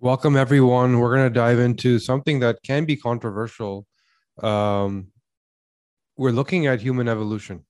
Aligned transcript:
Welcome, 0.00 0.36
everyone. 0.36 1.00
We're 1.00 1.14
going 1.14 1.28
to 1.28 1.34
dive 1.34 1.58
into 1.58 1.98
something 1.98 2.40
that 2.40 2.62
can 2.62 2.84
be 2.84 2.96
controversial. 2.96 3.86
Um, 4.42 5.08
we're 6.16 6.30
looking 6.30 6.66
at 6.66 6.80
human 6.80 7.08
evolution. 7.08 7.64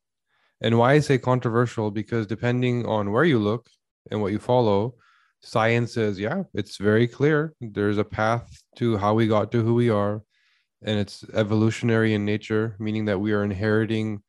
And 0.61 0.79
why 0.79 0.93
I 0.93 0.98
say 1.00 1.18
controversial, 1.18 1.91
because 1.91 2.27
depending 2.27 2.84
on 2.84 3.12
where 3.12 3.25
you 3.25 3.39
look 3.39 3.70
and 4.11 4.20
what 4.20 4.32
you 4.32 4.39
follow, 4.39 4.95
science 5.41 5.95
says, 5.95 6.18
yeah, 6.18 6.43
it's 6.55 6.77
very 6.77 7.07
clear. 7.07 7.55
There's 7.61 7.98
a 7.98 8.05
path 8.05 8.62
to 8.77 8.96
how 8.96 9.15
we 9.15 9.27
got 9.27 9.52
to 9.52 9.62
who 9.62 9.74
we 9.74 9.91
are. 9.91 10.23
And 10.83 10.98
it's 10.98 11.24
evolutionary 11.34 12.15
in 12.15 12.24
nature, 12.24 12.77
meaning 12.79 13.06
that 13.06 13.19
we 13.19 13.33
are 13.33 13.43
inheriting 13.43 14.23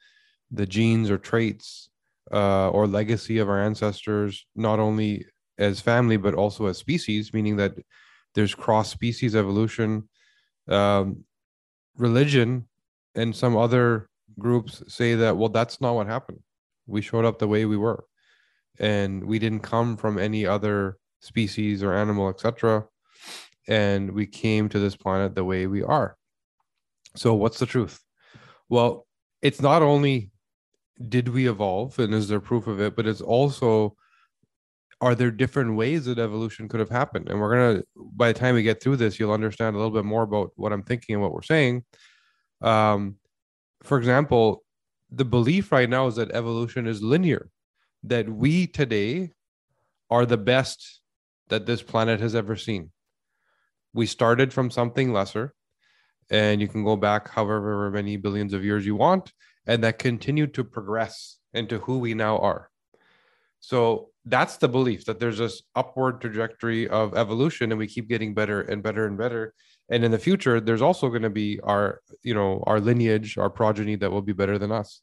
the 0.52 0.66
genes 0.66 1.12
or 1.12 1.18
traits 1.18 1.90
uh, 2.32 2.70
or 2.70 2.88
legacy 2.88 3.38
of 3.38 3.50
our 3.50 3.62
ancestors, 3.62 4.46
not 4.56 4.80
only 4.80 5.26
as 5.58 5.82
family, 5.82 6.18
but 6.18 6.34
also 6.34 6.66
as 6.66 6.78
species, 6.78 7.34
meaning 7.34 7.58
that 7.58 7.74
there's 8.34 8.56
cross 8.56 8.90
species 8.90 9.36
evolution. 9.36 10.10
Um, 10.68 11.24
religion 11.98 12.68
and 13.16 13.36
some 13.36 13.58
other 13.58 14.08
groups 14.38 14.84
say 14.88 15.16
that, 15.16 15.36
well, 15.38 15.50
that's 15.50 15.82
not 15.82 15.94
what 15.94 16.08
happened. 16.08 16.40
We 16.88 17.02
showed 17.02 17.26
up 17.26 17.40
the 17.40 17.48
way 17.48 17.66
we 17.66 17.78
were, 17.78 18.06
and 18.80 19.24
we 19.24 19.40
didn't 19.40 19.60
come 19.60 19.98
from 19.98 20.18
any 20.18 20.46
other 20.46 20.98
species 21.20 21.84
or 21.84 21.94
animal, 21.94 22.30
etc. 22.30 22.86
And 23.68 24.12
we 24.12 24.26
came 24.26 24.70
to 24.70 24.80
this 24.80 24.96
planet 24.96 25.36
the 25.36 25.44
way 25.44 25.68
we 25.68 25.84
are. 25.84 26.18
So, 27.16 27.34
what's 27.34 27.60
the 27.60 27.66
truth? 27.66 28.00
Well, 28.70 29.06
it's 29.42 29.62
not 29.62 29.82
only 29.82 30.32
did 31.08 31.30
we 31.30 31.48
evolve 31.48 31.98
and 32.00 32.14
is 32.14 32.28
there 32.28 32.40
proof 32.40 32.68
of 32.68 32.82
it, 32.82 32.96
but 32.96 33.08
it's 33.08 33.22
also 33.22 33.96
are 35.02 35.16
there 35.16 35.32
different 35.32 35.76
ways 35.76 36.06
that 36.06 36.20
evolution 36.20 36.68
could 36.68 36.80
have 36.80 36.90
happened? 36.90 37.30
And 37.30 37.40
we're 37.40 37.52
gonna, 37.52 37.84
by 37.96 38.34
the 38.34 38.40
time 38.40 38.56
we 38.56 38.64
get 38.64 38.84
through 38.84 38.98
this, 38.98 39.18
you'll 39.18 39.32
understand 39.32 39.76
a 39.76 39.80
little 39.80 39.94
bit 39.94 40.04
more 40.04 40.24
about 40.24 40.52
what 40.56 40.74
I'm 40.74 40.84
thinking 40.84 41.16
and 41.16 41.22
what 41.22 41.34
we're 41.34 41.42
saying. 41.42 41.84
Um, 42.62 43.16
for 43.84 43.98
example, 43.98 44.64
the 45.10 45.26
belief 45.26 45.72
right 45.72 45.90
now 45.90 46.08
is 46.08 46.16
that 46.18 46.32
evolution 46.32 46.86
is 46.86 47.02
linear, 47.02 47.50
that 48.04 48.30
we 48.30 48.68
today 48.68 49.32
are 50.10 50.26
the 50.26 50.38
best 50.38 51.02
that 51.50 51.66
this 51.66 51.82
planet 51.82 52.20
has 52.20 52.36
ever 52.36 52.56
seen. 52.56 52.92
We 53.94 54.06
started 54.06 54.54
from 54.54 54.72
something 54.72 55.14
lesser, 55.14 55.54
and 56.30 56.62
you 56.62 56.68
can 56.68 56.84
go 56.84 56.96
back 56.96 57.30
however 57.30 57.90
many 57.90 58.18
billions 58.18 58.54
of 58.54 58.64
years 58.64 58.86
you 58.86 58.96
want, 58.96 59.34
and 59.66 59.84
that 59.84 60.00
continued 60.00 60.54
to 60.56 60.64
progress 60.64 61.38
into 61.54 61.80
who 61.80 62.00
we 62.00 62.14
now 62.14 62.38
are. 62.38 62.70
So 63.60 64.10
that's 64.26 64.58
the 64.58 64.68
belief 64.68 65.06
that 65.06 65.20
there's 65.20 65.40
this 65.40 65.64
upward 65.76 66.22
trajectory 66.22 66.88
of 66.88 67.16
evolution 67.16 67.72
and 67.72 67.80
we 67.80 67.88
keep 67.88 68.08
getting 68.08 68.34
better 68.34 68.62
and 68.62 68.84
better 68.84 69.06
and 69.08 69.18
better 69.18 69.54
and 69.90 70.04
in 70.04 70.12
the 70.12 70.20
future 70.20 70.60
there's 70.60 70.82
also 70.82 71.10
going 71.10 71.24
to 71.24 71.30
be 71.30 71.60
our 71.62 72.02
you 72.22 72.34
know 72.34 72.64
our 72.68 72.80
lineage 72.80 73.38
our 73.38 73.50
progeny 73.50 73.96
that 73.96 74.12
will 74.12 74.22
be 74.22 74.34
better 74.34 74.58
than 74.58 74.72
us 74.72 75.02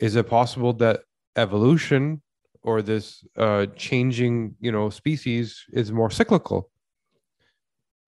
is 0.00 0.16
it 0.16 0.28
possible 0.28 0.72
that 0.72 1.00
evolution 1.36 2.22
or 2.62 2.82
this 2.82 3.24
uh, 3.36 3.66
changing 3.76 4.54
you 4.60 4.72
know 4.72 4.90
species 4.90 5.64
is 5.72 5.92
more 5.92 6.10
cyclical. 6.10 6.70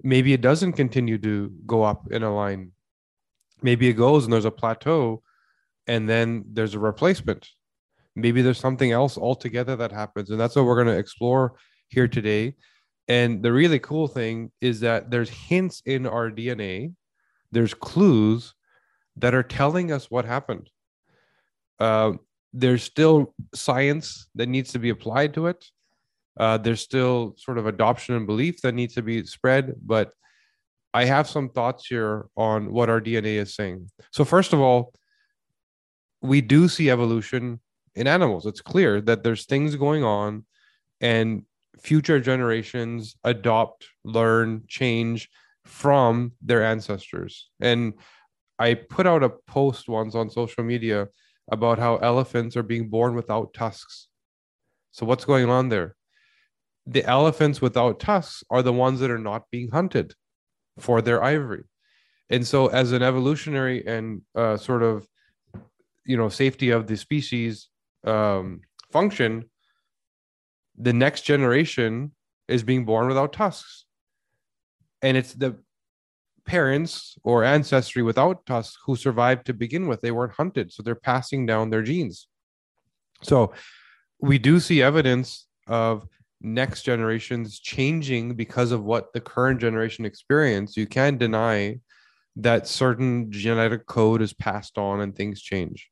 Maybe 0.02 0.32
it 0.32 0.40
doesn't 0.40 0.72
continue 0.72 1.18
to 1.18 1.52
go 1.66 1.82
up 1.82 2.10
in 2.10 2.22
a 2.22 2.34
line. 2.34 2.72
Maybe 3.62 3.88
it 3.88 3.94
goes 3.94 4.24
and 4.24 4.32
there's 4.32 4.46
a 4.46 4.50
plateau 4.50 5.22
and 5.86 6.08
then 6.08 6.44
there's 6.52 6.74
a 6.74 6.78
replacement. 6.78 7.48
Maybe 8.16 8.40
there's 8.40 8.58
something 8.58 8.92
else 8.92 9.18
altogether 9.18 9.76
that 9.76 9.92
happens 9.92 10.30
and 10.30 10.40
that's 10.40 10.56
what 10.56 10.64
we're 10.64 10.82
going 10.82 10.94
to 10.94 10.98
explore 10.98 11.54
here 11.88 12.08
today. 12.08 12.54
And 13.08 13.42
the 13.42 13.52
really 13.52 13.78
cool 13.78 14.08
thing 14.08 14.52
is 14.60 14.80
that 14.80 15.10
there's 15.10 15.28
hints 15.28 15.82
in 15.84 16.06
our 16.06 16.30
dna 16.30 16.92
there's 17.52 17.74
clues 17.74 18.54
that 19.16 19.34
are 19.34 19.42
telling 19.42 19.92
us 19.92 20.10
what 20.10 20.24
happened. 20.24 20.70
Uh, 21.78 22.12
there's 22.52 22.82
still 22.82 23.34
science 23.54 24.28
that 24.34 24.48
needs 24.48 24.72
to 24.72 24.78
be 24.78 24.90
applied 24.90 25.34
to 25.34 25.46
it 25.46 25.64
uh, 26.38 26.56
there's 26.56 26.80
still 26.80 27.34
sort 27.36 27.58
of 27.58 27.66
adoption 27.66 28.14
and 28.14 28.26
belief 28.26 28.60
that 28.62 28.74
needs 28.74 28.94
to 28.94 29.02
be 29.02 29.24
spread 29.24 29.74
but 29.84 30.12
i 30.94 31.04
have 31.04 31.28
some 31.28 31.48
thoughts 31.48 31.86
here 31.86 32.26
on 32.36 32.72
what 32.72 32.90
our 32.90 33.00
dna 33.00 33.36
is 33.36 33.54
saying 33.54 33.88
so 34.10 34.24
first 34.24 34.52
of 34.52 34.60
all 34.60 34.92
we 36.22 36.40
do 36.40 36.68
see 36.68 36.90
evolution 36.90 37.60
in 37.94 38.06
animals. 38.06 38.46
It's 38.46 38.60
clear 38.60 39.00
that 39.02 39.22
there's 39.22 39.46
things 39.46 39.76
going 39.76 40.04
on 40.04 40.44
and 41.00 41.44
future 41.80 42.20
generations 42.20 43.16
adopt, 43.24 43.86
learn, 44.04 44.64
change 44.68 45.28
from 45.64 46.32
their 46.42 46.64
ancestors. 46.64 47.50
And 47.60 47.94
I 48.58 48.74
put 48.74 49.06
out 49.06 49.22
a 49.22 49.30
post 49.30 49.88
once 49.88 50.14
on 50.14 50.30
social 50.30 50.64
media 50.64 51.08
about 51.50 51.78
how 51.78 51.96
elephants 51.96 52.56
are 52.56 52.62
being 52.62 52.88
born 52.88 53.14
without 53.14 53.52
tusks. 53.52 54.08
So, 54.92 55.04
what's 55.04 55.24
going 55.24 55.50
on 55.50 55.68
there? 55.68 55.96
The 56.86 57.04
elephants 57.04 57.60
without 57.60 58.00
tusks 58.00 58.42
are 58.50 58.62
the 58.62 58.72
ones 58.72 59.00
that 59.00 59.10
are 59.10 59.18
not 59.18 59.50
being 59.50 59.70
hunted 59.70 60.14
for 60.78 61.02
their 61.02 61.22
ivory. 61.22 61.64
And 62.30 62.46
so, 62.46 62.68
as 62.68 62.92
an 62.92 63.02
evolutionary 63.02 63.86
and 63.86 64.22
uh, 64.34 64.56
sort 64.56 64.82
of 64.82 65.06
you 66.06 66.16
know 66.16 66.28
safety 66.28 66.70
of 66.70 66.86
the 66.86 66.96
species 66.96 67.68
um, 68.04 68.60
function, 68.90 69.50
the 70.78 70.92
next 70.92 71.22
generation 71.22 72.12
is 72.48 72.62
being 72.62 72.84
born 72.84 73.08
without 73.08 73.32
tusks. 73.32 73.84
And 75.02 75.16
it's 75.16 75.32
the 75.34 75.58
parents 76.44 77.16
or 77.22 77.44
ancestry 77.44 78.02
without 78.02 78.42
us 78.50 78.76
who 78.84 78.96
survived 78.96 79.46
to 79.46 79.54
begin 79.54 79.86
with. 79.86 80.00
They 80.00 80.10
weren't 80.10 80.34
hunted, 80.34 80.72
so 80.72 80.82
they're 80.82 80.94
passing 80.94 81.46
down 81.46 81.70
their 81.70 81.82
genes. 81.82 82.28
So 83.22 83.52
we 84.20 84.38
do 84.38 84.60
see 84.60 84.82
evidence 84.82 85.46
of 85.66 86.06
next 86.40 86.82
generations 86.82 87.60
changing 87.60 88.34
because 88.34 88.72
of 88.72 88.82
what 88.82 89.12
the 89.12 89.20
current 89.20 89.60
generation 89.60 90.04
experienced. 90.04 90.76
You 90.76 90.86
can't 90.86 91.18
deny 91.18 91.80
that 92.36 92.66
certain 92.66 93.30
genetic 93.30 93.86
code 93.86 94.22
is 94.22 94.32
passed 94.32 94.78
on 94.78 95.00
and 95.00 95.14
things 95.14 95.42
change. 95.42 95.90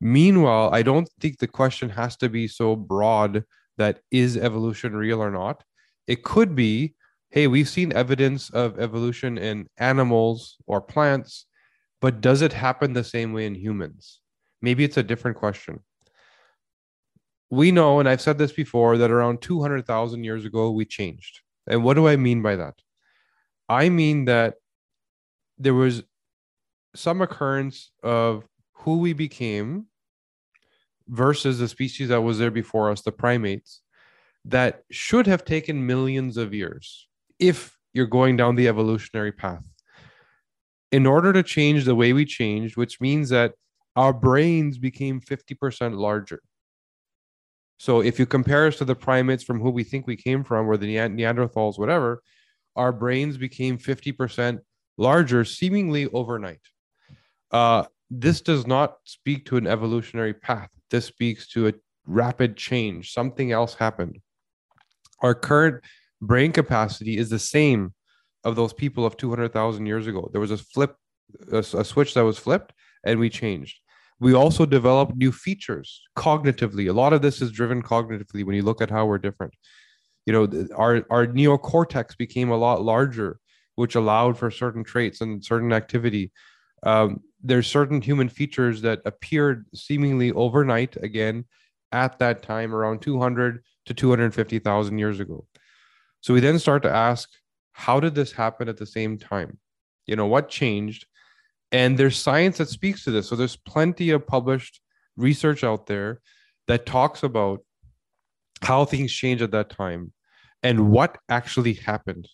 Meanwhile, 0.00 0.70
I 0.72 0.82
don't 0.82 1.08
think 1.20 1.38
the 1.38 1.48
question 1.48 1.90
has 1.90 2.16
to 2.18 2.28
be 2.28 2.46
so 2.46 2.76
broad 2.76 3.44
that 3.78 4.00
is 4.10 4.36
evolution 4.36 4.94
real 4.94 5.22
or 5.22 5.30
not. 5.30 5.64
It 6.06 6.22
could 6.22 6.54
be, 6.54 6.94
hey, 7.30 7.46
we've 7.46 7.68
seen 7.68 7.92
evidence 7.92 8.50
of 8.50 8.78
evolution 8.78 9.36
in 9.36 9.68
animals 9.76 10.56
or 10.66 10.80
plants, 10.80 11.46
but 12.00 12.20
does 12.20 12.42
it 12.42 12.52
happen 12.52 12.92
the 12.92 13.04
same 13.04 13.32
way 13.32 13.46
in 13.46 13.54
humans? 13.54 14.20
Maybe 14.62 14.84
it's 14.84 14.96
a 14.96 15.02
different 15.02 15.36
question. 15.36 15.80
We 17.50 17.70
know, 17.70 18.00
and 18.00 18.08
I've 18.08 18.20
said 18.20 18.38
this 18.38 18.52
before, 18.52 18.98
that 18.98 19.10
around 19.10 19.40
200,000 19.40 20.24
years 20.24 20.44
ago, 20.44 20.70
we 20.70 20.84
changed. 20.84 21.40
And 21.66 21.84
what 21.84 21.94
do 21.94 22.08
I 22.08 22.16
mean 22.16 22.42
by 22.42 22.56
that? 22.56 22.74
I 23.68 23.88
mean 23.88 24.24
that 24.26 24.54
there 25.58 25.74
was 25.74 26.02
some 26.94 27.20
occurrence 27.20 27.90
of 28.02 28.44
who 28.72 28.98
we 28.98 29.12
became 29.12 29.86
versus 31.08 31.58
the 31.58 31.68
species 31.68 32.08
that 32.08 32.22
was 32.22 32.38
there 32.38 32.50
before 32.50 32.90
us, 32.90 33.02
the 33.02 33.12
primates, 33.12 33.82
that 34.44 34.84
should 34.90 35.26
have 35.26 35.44
taken 35.44 35.86
millions 35.86 36.36
of 36.36 36.54
years 36.54 37.07
if 37.38 37.76
you're 37.92 38.06
going 38.06 38.36
down 38.36 38.56
the 38.56 38.68
evolutionary 38.68 39.32
path. 39.32 39.64
In 40.90 41.06
order 41.06 41.32
to 41.32 41.42
change 41.42 41.84
the 41.84 41.94
way 41.94 42.12
we 42.12 42.24
changed, 42.24 42.76
which 42.76 43.00
means 43.00 43.28
that 43.28 43.52
our 43.96 44.12
brains 44.12 44.78
became 44.78 45.20
50% 45.20 45.98
larger. 45.98 46.40
So 47.78 48.00
if 48.00 48.18
you 48.18 48.26
compare 48.26 48.66
us 48.66 48.76
to 48.76 48.84
the 48.84 48.94
primates 48.94 49.44
from 49.44 49.60
who 49.60 49.70
we 49.70 49.84
think 49.84 50.06
we 50.06 50.16
came 50.16 50.44
from, 50.44 50.66
or 50.66 50.76
the 50.76 50.96
Neanderthals, 50.96 51.78
whatever, 51.78 52.22
our 52.76 52.92
brains 52.92 53.36
became 53.36 53.78
50% 53.78 54.60
larger 54.96 55.44
seemingly 55.44 56.06
overnight. 56.06 56.60
Uh, 57.50 57.84
this 58.10 58.40
does 58.40 58.66
not 58.66 58.96
speak 59.04 59.46
to 59.46 59.56
an 59.56 59.66
evolutionary 59.66 60.34
path. 60.34 60.70
This 60.90 61.06
speaks 61.06 61.48
to 61.48 61.68
a 61.68 61.74
rapid 62.06 62.56
change. 62.56 63.12
Something 63.12 63.52
else 63.52 63.74
happened. 63.74 64.18
Our 65.20 65.34
current 65.34 65.82
brain 66.20 66.52
capacity 66.52 67.16
is 67.16 67.30
the 67.30 67.38
same 67.38 67.94
of 68.44 68.56
those 68.56 68.72
people 68.72 69.04
of 69.04 69.16
200,000 69.16 69.86
years 69.86 70.06
ago. 70.06 70.28
There 70.32 70.40
was 70.40 70.50
a 70.50 70.58
flip, 70.58 70.96
a, 71.52 71.58
a 71.58 71.84
switch 71.84 72.14
that 72.14 72.24
was 72.24 72.38
flipped, 72.38 72.72
and 73.04 73.18
we 73.18 73.30
changed. 73.30 73.78
We 74.20 74.34
also 74.34 74.66
developed 74.66 75.16
new 75.16 75.30
features 75.30 76.02
cognitively. 76.16 76.88
A 76.88 76.92
lot 76.92 77.12
of 77.12 77.22
this 77.22 77.40
is 77.40 77.52
driven 77.52 77.82
cognitively 77.82 78.44
when 78.44 78.56
you 78.56 78.62
look 78.62 78.82
at 78.82 78.90
how 78.90 79.06
we're 79.06 79.18
different. 79.18 79.54
you 80.28 80.34
know 80.34 80.46
our 80.76 81.04
our 81.10 81.26
neocortex 81.26 82.16
became 82.18 82.50
a 82.50 82.56
lot 82.56 82.82
larger 82.82 83.40
which 83.76 83.94
allowed 83.94 84.36
for 84.36 84.50
certain 84.50 84.84
traits 84.84 85.22
and 85.22 85.42
certain 85.42 85.72
activity 85.72 86.30
um, 86.82 87.20
there's 87.42 87.66
certain 87.66 88.02
human 88.02 88.28
features 88.28 88.82
that 88.82 89.00
appeared 89.06 89.64
seemingly 89.74 90.30
overnight 90.32 90.96
again 91.02 91.44
at 91.92 92.18
that 92.18 92.42
time 92.42 92.74
around 92.74 93.00
200 93.00 93.64
to 93.86 93.94
250,000 93.94 94.98
years 94.98 95.18
ago 95.18 95.46
so 96.20 96.34
we 96.34 96.40
then 96.40 96.58
start 96.58 96.82
to 96.82 96.90
ask 96.90 97.28
how 97.72 98.00
did 98.00 98.14
this 98.14 98.32
happen 98.32 98.68
at 98.68 98.76
the 98.76 98.86
same 98.86 99.18
time 99.18 99.58
you 100.06 100.16
know 100.16 100.26
what 100.26 100.48
changed 100.48 101.06
and 101.72 101.98
there's 101.98 102.16
science 102.16 102.58
that 102.58 102.68
speaks 102.68 103.04
to 103.04 103.10
this 103.10 103.28
so 103.28 103.36
there's 103.36 103.56
plenty 103.56 104.10
of 104.10 104.26
published 104.26 104.80
research 105.16 105.64
out 105.64 105.86
there 105.86 106.20
that 106.66 106.86
talks 106.86 107.22
about 107.22 107.60
how 108.62 108.84
things 108.84 109.12
change 109.12 109.42
at 109.42 109.50
that 109.50 109.70
time 109.70 110.12
and 110.62 110.90
what 110.90 111.18
actually 111.28 111.74
happened, 111.74 112.28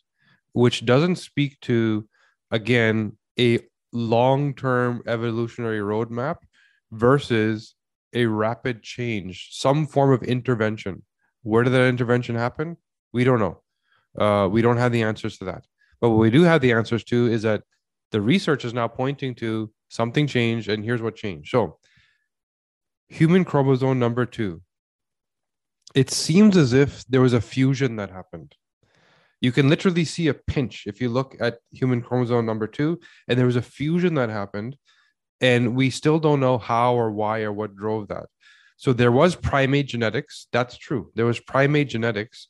which 0.52 0.84
doesn't 0.84 1.16
speak 1.16 1.60
to, 1.60 2.06
again, 2.50 3.16
a 3.38 3.60
long 3.92 4.54
term 4.54 5.02
evolutionary 5.06 5.80
roadmap 5.80 6.36
versus 6.92 7.74
a 8.14 8.26
rapid 8.26 8.82
change, 8.82 9.48
some 9.52 9.86
form 9.86 10.12
of 10.12 10.22
intervention. 10.22 11.02
Where 11.42 11.64
did 11.64 11.72
that 11.72 11.88
intervention 11.88 12.36
happen? 12.36 12.76
We 13.12 13.24
don't 13.24 13.40
know. 13.40 13.60
Uh, 14.18 14.48
we 14.50 14.62
don't 14.62 14.76
have 14.76 14.92
the 14.92 15.02
answers 15.02 15.38
to 15.38 15.44
that. 15.46 15.64
But 16.00 16.10
what 16.10 16.18
we 16.18 16.30
do 16.30 16.42
have 16.42 16.60
the 16.60 16.72
answers 16.72 17.04
to 17.04 17.26
is 17.26 17.42
that 17.42 17.62
the 18.10 18.20
research 18.20 18.64
is 18.64 18.74
now 18.74 18.88
pointing 18.88 19.34
to 19.36 19.70
something 19.88 20.26
changed, 20.26 20.68
and 20.68 20.84
here's 20.84 21.02
what 21.02 21.16
changed. 21.16 21.50
So, 21.50 21.78
human 23.08 23.44
chromosome 23.44 23.98
number 23.98 24.26
two 24.26 24.62
it 25.94 26.10
seems 26.10 26.56
as 26.56 26.72
if 26.72 27.04
there 27.06 27.20
was 27.20 27.32
a 27.32 27.40
fusion 27.40 27.96
that 27.96 28.10
happened. 28.10 28.54
You 29.40 29.52
can 29.52 29.68
literally 29.68 30.04
see 30.04 30.28
a 30.28 30.34
pinch 30.34 30.84
if 30.86 31.00
you 31.00 31.08
look 31.08 31.36
at 31.38 31.58
human 31.70 32.02
chromosome 32.02 32.46
number 32.46 32.66
two, 32.66 33.00
and 33.28 33.38
there 33.38 33.46
was 33.46 33.56
a 33.56 33.62
fusion 33.62 34.14
that 34.14 34.30
happened, 34.30 34.76
and 35.40 35.76
we 35.76 35.90
still 35.90 36.18
don't 36.18 36.40
know 36.40 36.58
how 36.58 36.94
or 36.94 37.12
why 37.12 37.42
or 37.42 37.52
what 37.52 37.76
drove 37.76 38.08
that. 38.08 38.26
So 38.76 38.92
there 38.92 39.12
was 39.12 39.36
primate 39.36 39.86
genetics. 39.86 40.48
That's 40.50 40.76
true. 40.76 41.12
There 41.14 41.26
was 41.26 41.38
primate 41.38 41.88
genetics, 41.88 42.48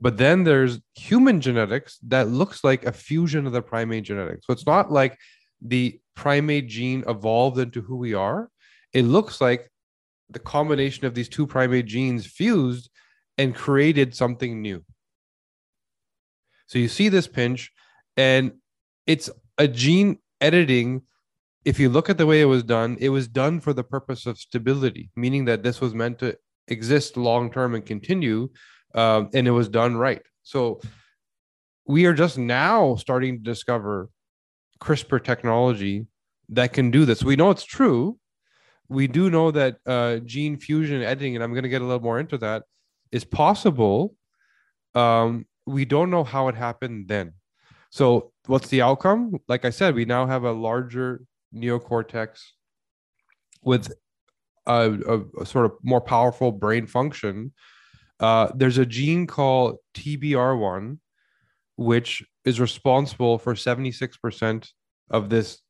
but 0.00 0.16
then 0.16 0.44
there's 0.44 0.80
human 0.94 1.40
genetics 1.40 1.98
that 2.08 2.28
looks 2.28 2.64
like 2.64 2.86
a 2.86 2.92
fusion 2.92 3.46
of 3.46 3.52
the 3.52 3.62
primate 3.62 4.04
genetics. 4.04 4.46
So 4.46 4.52
it's 4.52 4.66
not 4.66 4.90
like 4.90 5.18
the 5.60 6.00
primate 6.16 6.68
gene 6.68 7.04
evolved 7.06 7.58
into 7.58 7.82
who 7.82 7.96
we 7.96 8.14
are. 8.14 8.50
It 8.92 9.02
looks 9.02 9.40
like 9.40 9.70
the 10.30 10.38
combination 10.38 11.06
of 11.06 11.14
these 11.14 11.28
two 11.28 11.46
primate 11.46 11.86
genes 11.86 12.26
fused 12.26 12.90
and 13.36 13.54
created 13.54 14.14
something 14.14 14.62
new. 14.62 14.84
So 16.66 16.78
you 16.78 16.88
see 16.88 17.08
this 17.08 17.26
pinch, 17.26 17.72
and 18.16 18.52
it's 19.06 19.28
a 19.58 19.66
gene 19.66 20.18
editing. 20.40 21.02
If 21.64 21.78
you 21.80 21.88
look 21.88 22.08
at 22.08 22.16
the 22.16 22.26
way 22.26 22.40
it 22.40 22.46
was 22.46 22.62
done, 22.62 22.96
it 23.00 23.08
was 23.10 23.28
done 23.28 23.60
for 23.60 23.72
the 23.72 23.82
purpose 23.84 24.24
of 24.24 24.38
stability, 24.38 25.10
meaning 25.16 25.44
that 25.46 25.62
this 25.62 25.80
was 25.80 25.94
meant 25.94 26.20
to 26.20 26.36
exist 26.68 27.16
long 27.16 27.50
term 27.50 27.74
and 27.74 27.84
continue, 27.84 28.48
um, 28.94 29.30
and 29.34 29.46
it 29.46 29.52
was 29.52 29.68
done 29.68 29.96
right. 29.96 30.22
So 30.42 30.80
we 31.86 32.06
are 32.06 32.14
just 32.14 32.38
now 32.38 32.96
starting 32.96 33.38
to 33.38 33.42
discover 33.42 34.08
CRISPR 34.80 35.22
technology 35.22 36.06
that 36.50 36.72
can 36.72 36.90
do 36.90 37.04
this. 37.04 37.22
We 37.22 37.36
know 37.36 37.50
it's 37.50 37.64
true 37.64 38.18
we 38.90 39.06
do 39.06 39.30
know 39.30 39.52
that 39.52 39.76
uh, 39.86 40.16
gene 40.16 40.58
fusion 40.58 41.00
editing, 41.00 41.36
and 41.36 41.44
I'm 41.44 41.52
going 41.52 41.62
to 41.62 41.68
get 41.68 41.80
a 41.80 41.84
little 41.84 42.02
more 42.02 42.18
into 42.18 42.36
that, 42.38 42.64
is 43.12 43.24
possible. 43.24 44.16
Um, 44.94 45.46
we 45.64 45.84
don't 45.84 46.10
know 46.10 46.24
how 46.24 46.48
it 46.48 46.56
happened 46.56 47.06
then. 47.06 47.34
So, 47.90 48.32
what's 48.46 48.66
the 48.66 48.82
outcome? 48.82 49.38
Like 49.46 49.64
I 49.64 49.70
said, 49.70 49.94
we 49.94 50.04
now 50.04 50.26
have 50.26 50.42
a 50.42 50.52
larger 50.52 51.22
neocortex 51.54 52.40
with 53.62 53.92
a, 54.66 54.90
a, 55.06 55.42
a 55.42 55.46
sort 55.46 55.66
of 55.66 55.72
more 55.84 56.00
powerful 56.00 56.50
brain 56.50 56.86
function. 56.86 57.52
Uh, 58.20 58.50
there's 58.54 58.78
a 58.78 58.86
gene 58.86 59.26
called 59.26 59.78
TBR1, 59.94 60.98
which 61.76 62.22
is 62.44 62.60
responsible 62.60 63.38
for 63.38 63.54
76% 63.54 64.68
of 65.10 65.30
this 65.30 65.60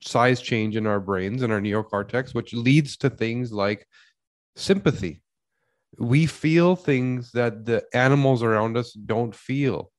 size 0.00 0.40
change 0.40 0.76
in 0.76 0.86
our 0.86 1.00
brains 1.00 1.42
and 1.42 1.52
our 1.52 1.60
neocortex, 1.60 2.34
which 2.34 2.54
leads 2.54 2.96
to 2.98 3.10
things 3.10 3.52
like 3.52 3.86
sympathy. 4.54 5.22
We 5.98 6.26
feel 6.26 6.76
things 6.76 7.32
that 7.32 7.64
the 7.64 7.84
animals 7.92 8.42
around 8.42 8.76
us 8.76 8.92
don't 8.92 9.34
feel. 9.34 9.90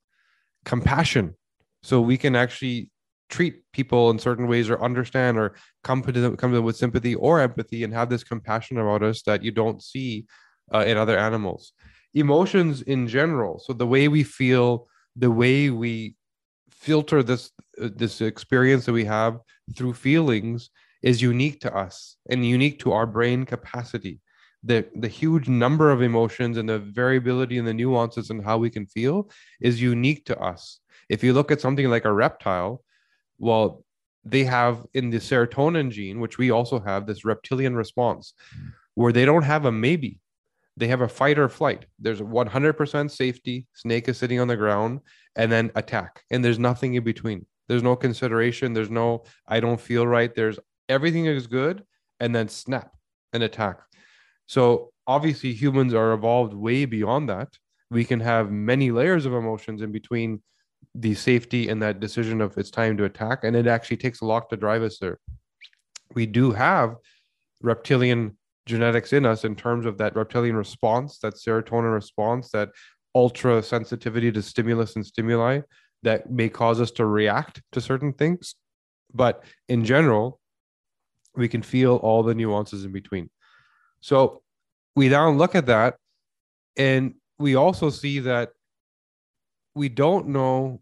Compassion. 0.63 1.35
So 1.83 2.01
we 2.01 2.17
can 2.17 2.35
actually 2.35 2.89
treat 3.29 3.61
people 3.73 4.09
in 4.09 4.19
certain 4.19 4.47
ways 4.47 4.69
or 4.69 4.81
understand 4.81 5.37
or 5.37 5.55
come 5.83 6.01
to 6.01 6.11
them, 6.11 6.37
come 6.37 6.51
to 6.51 6.57
them 6.57 6.65
with 6.65 6.77
sympathy 6.77 7.15
or 7.15 7.41
empathy 7.41 7.83
and 7.83 7.93
have 7.93 8.09
this 8.09 8.23
compassion 8.23 8.77
about 8.77 9.03
us 9.03 9.21
that 9.23 9.43
you 9.43 9.51
don't 9.51 9.83
see 9.83 10.25
uh, 10.73 10.85
in 10.87 10.97
other 10.97 11.17
animals. 11.17 11.73
Emotions 12.13 12.81
in 12.81 13.07
general. 13.07 13.59
So 13.59 13.73
the 13.73 13.87
way 13.87 14.07
we 14.07 14.23
feel, 14.23 14.87
the 15.15 15.31
way 15.31 15.69
we 15.69 16.15
filter 16.71 17.23
this 17.23 17.51
uh, 17.81 17.89
this 17.95 18.21
experience 18.21 18.85
that 18.85 18.93
we 18.93 19.05
have 19.05 19.39
through 19.75 19.93
feelings 19.93 20.69
is 21.01 21.21
unique 21.21 21.59
to 21.61 21.75
us 21.75 22.17
and 22.29 22.45
unique 22.45 22.79
to 22.79 22.91
our 22.91 23.05
brain 23.05 23.45
capacity. 23.45 24.19
The 24.63 24.85
the 24.95 25.07
huge 25.07 25.47
number 25.47 25.91
of 25.91 26.01
emotions 26.01 26.57
and 26.57 26.67
the 26.69 26.79
variability 26.79 27.57
and 27.57 27.67
the 27.67 27.73
nuances 27.73 28.29
and 28.29 28.43
how 28.43 28.57
we 28.57 28.69
can 28.69 28.85
feel 28.87 29.29
is 29.61 29.81
unique 29.81 30.25
to 30.25 30.37
us. 30.39 30.79
If 31.09 31.23
you 31.23 31.33
look 31.33 31.51
at 31.51 31.61
something 31.61 31.89
like 31.89 32.05
a 32.05 32.13
reptile 32.13 32.83
well 33.39 33.83
they 34.23 34.43
have 34.43 34.85
in 34.93 35.09
the 35.09 35.17
serotonin 35.17 35.91
gene 35.91 36.19
which 36.19 36.37
we 36.37 36.51
also 36.51 36.79
have 36.79 37.05
this 37.05 37.23
reptilian 37.23 37.75
response 37.75 38.33
where 38.95 39.13
they 39.13 39.25
don't 39.25 39.43
have 39.43 39.65
a 39.65 39.71
maybe 39.71 40.19
they 40.77 40.87
have 40.87 41.01
a 41.01 41.09
fight 41.09 41.39
or 41.39 41.49
flight. 41.49 41.87
There's 41.99 42.21
100% 42.21 43.11
safety 43.11 43.65
snake 43.73 44.07
is 44.07 44.17
sitting 44.17 44.39
on 44.39 44.47
the 44.47 44.55
ground 44.55 45.01
and 45.35 45.51
then 45.51 45.71
attack. 45.75 46.23
And 46.29 46.45
there's 46.45 46.59
nothing 46.59 46.93
in 46.93 47.03
between. 47.03 47.47
There's 47.67 47.83
no 47.83 47.95
consideration. 47.95 48.73
There's 48.73 48.91
no 48.91 49.23
i 49.47 49.59
don't 49.59 49.81
feel 49.81 50.05
right. 50.05 50.33
There's 50.33 50.59
everything 50.87 51.25
is 51.25 51.47
good 51.47 51.83
and 52.19 52.33
then 52.33 52.47
snap 52.47 52.91
and 53.33 53.41
attack. 53.43 53.79
So 54.45 54.91
obviously 55.07 55.51
humans 55.51 55.95
are 55.95 56.13
evolved 56.13 56.53
way 56.53 56.85
beyond 56.85 57.27
that. 57.29 57.49
We 57.89 58.05
can 58.05 58.19
have 58.19 58.51
many 58.51 58.91
layers 58.91 59.25
of 59.25 59.33
emotions 59.33 59.81
in 59.81 59.91
between 59.91 60.43
the 60.93 61.15
safety 61.15 61.69
and 61.69 61.81
that 61.81 61.99
decision 61.99 62.39
of 62.39 62.55
it's 62.57 62.71
time 62.71 62.97
to 62.97 63.05
attack 63.05 63.43
and 63.43 63.55
it 63.55 63.67
actually 63.67 63.97
takes 63.97 64.21
a 64.21 64.25
lot 64.25 64.49
to 64.51 64.57
drive 64.57 64.83
us 64.83 64.99
there. 64.99 65.17
We 66.13 66.27
do 66.27 66.51
have 66.51 66.95
reptilian 67.61 68.37
genetics 68.67 69.13
in 69.13 69.25
us 69.25 69.45
in 69.45 69.55
terms 69.55 69.85
of 69.85 69.97
that 69.97 70.15
reptilian 70.15 70.55
response 70.55 71.17
that 71.19 71.33
serotonin 71.35 71.93
response 71.93 72.51
that 72.51 72.69
ultra 73.15 73.63
sensitivity 73.63 74.31
to 74.31 74.41
stimulus 74.41 74.95
and 74.95 75.05
stimuli 75.05 75.61
that 76.03 76.29
may 76.29 76.49
cause 76.49 76.79
us 76.79 76.91
to 76.91 77.05
react 77.05 77.61
to 77.71 77.81
certain 77.81 78.13
things. 78.13 78.53
But 79.13 79.43
in 79.67 79.83
general, 79.83 80.39
we 81.35 81.47
can 81.47 81.63
feel 81.63 81.95
all 81.95 82.21
the 82.21 82.35
nuances 82.35 82.85
in 82.85 82.91
between. 82.91 83.29
So 84.01 84.43
we 84.95 85.09
now 85.09 85.29
look 85.31 85.55
at 85.55 85.65
that 85.67 85.95
and 86.75 87.15
we 87.39 87.55
also 87.55 87.89
see 87.89 88.19
that 88.19 88.51
we 89.73 89.89
don't 89.89 90.27
know 90.27 90.81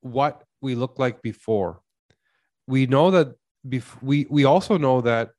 what 0.00 0.42
we 0.60 0.74
look 0.74 0.98
like 0.98 1.22
before. 1.22 1.80
We 2.66 2.86
know 2.86 3.10
that 3.12 3.28
bef- 3.66 4.02
we 4.02 4.26
we 4.28 4.44
also 4.44 4.76
know 4.76 5.00
that 5.02 5.30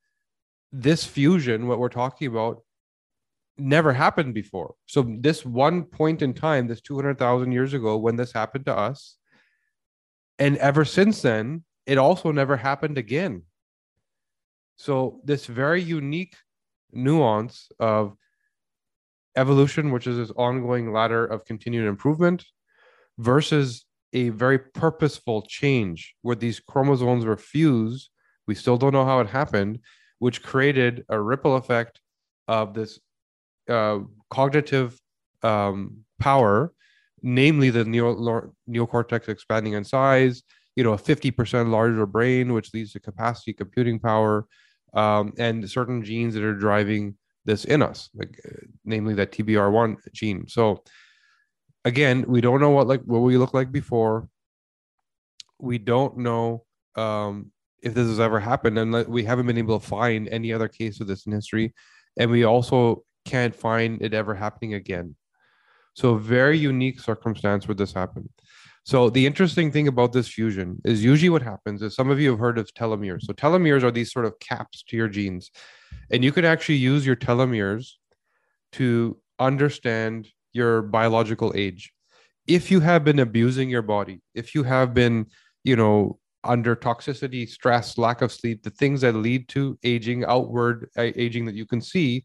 this 0.73 1.05
fusion, 1.05 1.67
what 1.67 1.79
we're 1.79 1.87
talking 1.87 2.27
about, 2.27 2.63
never 3.57 3.93
happened 3.93 4.33
before. 4.33 4.73
So 4.87 5.05
this 5.19 5.45
one 5.45 5.83
point 5.83 6.23
in 6.23 6.33
time, 6.33 6.67
this 6.67 6.81
200,000 6.81 7.51
years 7.51 7.73
ago 7.73 7.95
when 7.97 8.15
this 8.15 8.33
happened 8.33 8.65
to 8.65 8.75
us, 8.75 9.17
and 10.39 10.57
ever 10.57 10.83
since 10.83 11.21
then, 11.21 11.63
it 11.85 11.99
also 11.99 12.31
never 12.31 12.57
happened 12.57 12.97
again. 12.97 13.43
So 14.75 15.21
this 15.23 15.45
very 15.45 15.81
unique 15.81 16.35
nuance 16.91 17.69
of 17.79 18.15
evolution, 19.37 19.91
which 19.91 20.07
is 20.07 20.17
this 20.17 20.31
ongoing 20.31 20.91
ladder 20.91 21.23
of 21.23 21.45
continued 21.45 21.87
improvement, 21.87 22.45
versus 23.19 23.85
a 24.13 24.29
very 24.29 24.57
purposeful 24.57 25.43
change 25.43 26.15
where 26.23 26.35
these 26.35 26.59
chromosomes 26.59 27.25
were 27.25 27.37
fused. 27.37 28.09
We 28.47 28.55
still 28.55 28.77
don't 28.77 28.93
know 28.93 29.05
how 29.05 29.19
it 29.19 29.29
happened, 29.29 29.79
which 30.23 30.41
created 30.41 31.03
a 31.09 31.19
ripple 31.19 31.57
effect 31.57 31.99
of 32.47 32.73
this 32.73 32.97
uh, 33.67 33.99
cognitive 34.29 34.97
um, 35.41 35.97
power, 36.17 36.71
namely 37.21 37.69
the 37.69 37.83
neo- 37.83 38.53
neocortex 38.69 39.27
expanding 39.27 39.73
in 39.73 39.83
size, 39.83 40.41
you 40.77 40.83
know, 40.85 40.93
a 40.93 40.97
50% 40.97 41.71
larger 41.71 42.05
brain, 42.05 42.53
which 42.53 42.73
leads 42.73 42.93
to 42.93 43.01
capacity 43.01 43.51
computing 43.51 43.99
power, 43.99 44.47
um, 44.93 45.33
and 45.37 45.69
certain 45.69 46.01
genes 46.01 46.35
that 46.35 46.43
are 46.43 46.55
driving 46.55 47.17
this 47.43 47.65
in 47.65 47.81
us, 47.81 48.09
like, 48.15 48.39
uh, 48.47 48.65
namely 48.85 49.15
that 49.15 49.33
TBR1 49.33 49.97
gene. 50.13 50.47
So 50.47 50.85
again, 51.83 52.23
we 52.29 52.39
don't 52.39 52.61
know 52.61 52.69
what 52.69 52.87
like 52.87 53.01
what 53.01 53.19
we 53.19 53.37
look 53.37 53.53
like 53.53 53.73
before. 53.73 54.29
We 55.59 55.79
don't 55.79 56.19
know 56.19 56.63
um, 56.95 57.51
if 57.83 57.93
this 57.93 58.07
has 58.07 58.19
ever 58.19 58.39
happened, 58.39 58.79
and 58.79 59.05
we 59.07 59.23
haven't 59.25 59.45
been 59.45 59.57
able 59.57 59.79
to 59.79 59.85
find 59.85 60.27
any 60.29 60.53
other 60.53 60.69
case 60.69 61.01
of 61.01 61.07
this 61.07 61.25
in 61.25 61.33
history, 61.33 61.73
and 62.17 62.31
we 62.31 62.45
also 62.45 63.03
can't 63.25 63.53
find 63.53 64.01
it 64.01 64.13
ever 64.13 64.33
happening 64.33 64.73
again. 64.73 65.15
So, 65.93 66.15
very 66.15 66.57
unique 66.57 66.99
circumstance 66.99 67.67
where 67.67 67.75
this 67.75 67.93
happened. 67.93 68.29
So, 68.85 69.09
the 69.09 69.25
interesting 69.25 69.71
thing 69.71 69.87
about 69.87 70.13
this 70.13 70.27
fusion 70.27 70.81
is 70.85 71.03
usually 71.03 71.29
what 71.29 71.41
happens 71.41 71.81
is 71.81 71.93
some 71.93 72.09
of 72.09 72.19
you 72.19 72.31
have 72.31 72.39
heard 72.39 72.57
of 72.57 72.73
telomeres. 72.73 73.23
So, 73.23 73.33
telomeres 73.33 73.83
are 73.83 73.91
these 73.91 74.11
sort 74.11 74.25
of 74.25 74.39
caps 74.39 74.83
to 74.87 74.97
your 74.97 75.09
genes, 75.09 75.51
and 76.09 76.23
you 76.23 76.31
can 76.31 76.45
actually 76.45 76.77
use 76.77 77.05
your 77.05 77.17
telomeres 77.17 77.91
to 78.73 79.17
understand 79.39 80.29
your 80.53 80.81
biological 80.83 81.51
age. 81.55 81.91
If 82.47 82.71
you 82.71 82.79
have 82.79 83.03
been 83.03 83.19
abusing 83.19 83.69
your 83.69 83.81
body, 83.81 84.21
if 84.33 84.55
you 84.55 84.63
have 84.63 84.93
been, 84.93 85.27
you 85.63 85.75
know, 85.75 86.19
under 86.43 86.75
toxicity, 86.75 87.47
stress, 87.47 87.97
lack 87.97 88.21
of 88.21 88.31
sleep, 88.31 88.63
the 88.63 88.69
things 88.69 89.01
that 89.01 89.15
lead 89.15 89.47
to 89.49 89.77
aging, 89.83 90.25
outward 90.25 90.89
aging 90.97 91.45
that 91.45 91.55
you 91.55 91.65
can 91.65 91.81
see, 91.81 92.23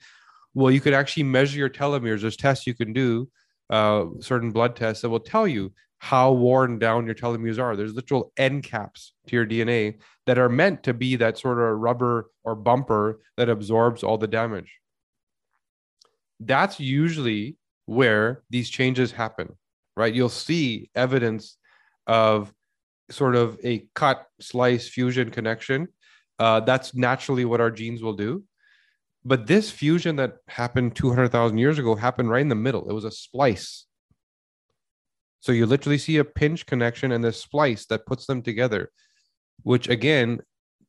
well, 0.55 0.71
you 0.71 0.81
could 0.81 0.95
actually 0.95 1.23
measure 1.23 1.59
your 1.59 1.71
telomeres. 1.71 2.23
There's 2.23 2.37
tests 2.37 2.67
you 2.67 2.75
can 2.75 2.93
do, 2.93 3.29
uh, 3.71 4.07
certain 4.21 4.51
blood 4.51 4.77
tests 4.77 5.03
that 5.03 5.11
will 5.11 5.21
tell 5.21 5.47
you 5.47 5.73
how 5.99 6.33
worn 6.33 6.79
down 6.79 7.07
your 7.07 7.15
telomeres 7.15 7.59
are. 7.59 7.77
There's 7.77 7.95
literal 7.95 8.33
end 8.37 8.63
caps 8.63 9.13
to 9.27 9.37
your 9.37 9.47
DNA 9.47 9.99
that 10.27 10.39
are 10.39 10.49
meant 10.49 10.83
to 10.85 10.95
be 10.95 11.17
that 11.17 11.39
sort 11.39 11.59
of 11.59 11.79
rubber 11.79 12.31
or 12.45 12.55
bumper 12.55 13.21
that 13.37 13.49
absorbs 13.49 14.03
all 14.03 14.19
the 14.19 14.27
damage. 14.27 14.79
That's 16.41 16.79
usually 16.79 17.57
where 17.87 18.43
these 18.49 18.71
changes 18.71 19.11
happen, 19.11 19.57
right? 19.97 20.15
You'll 20.15 20.29
see 20.29 20.91
evidence 20.95 21.57
of 22.07 22.53
sort 23.11 23.37
of 23.37 23.59
a 23.65 23.87
cut, 23.95 24.27
slice, 24.41 24.88
fusion 24.88 25.31
connection. 25.31 25.88
Uh, 26.38 26.61
that's 26.61 26.95
naturally 26.95 27.45
what 27.45 27.61
our 27.61 27.71
genes 27.71 28.03
will 28.03 28.15
do. 28.15 28.45
But 29.25 29.47
this 29.47 29.71
fusion 29.71 30.17
that 30.17 30.37
happened 30.47 30.95
200,000 30.95 31.59
years 31.59 31.79
ago 31.79 31.95
happened 31.95 32.31
right 32.31 32.41
in 32.41 32.49
the 32.49 32.55
middle. 32.55 32.88
It 32.88 32.93
was 32.93 33.05
a 33.05 33.11
splice. 33.11 33.87
So 35.41 35.53
you 35.53 35.67
literally 35.67 35.99
see 35.99 36.19
a 36.19 36.25
pinch 36.25 36.67
connection 36.67 37.12
and 37.12 37.25
a 37.25 37.33
splice 37.33 37.87
that 37.87 38.07
puts 38.07 38.27
them 38.27 38.43
together, 38.43 38.91
which 39.62 39.88
again, 39.88 40.41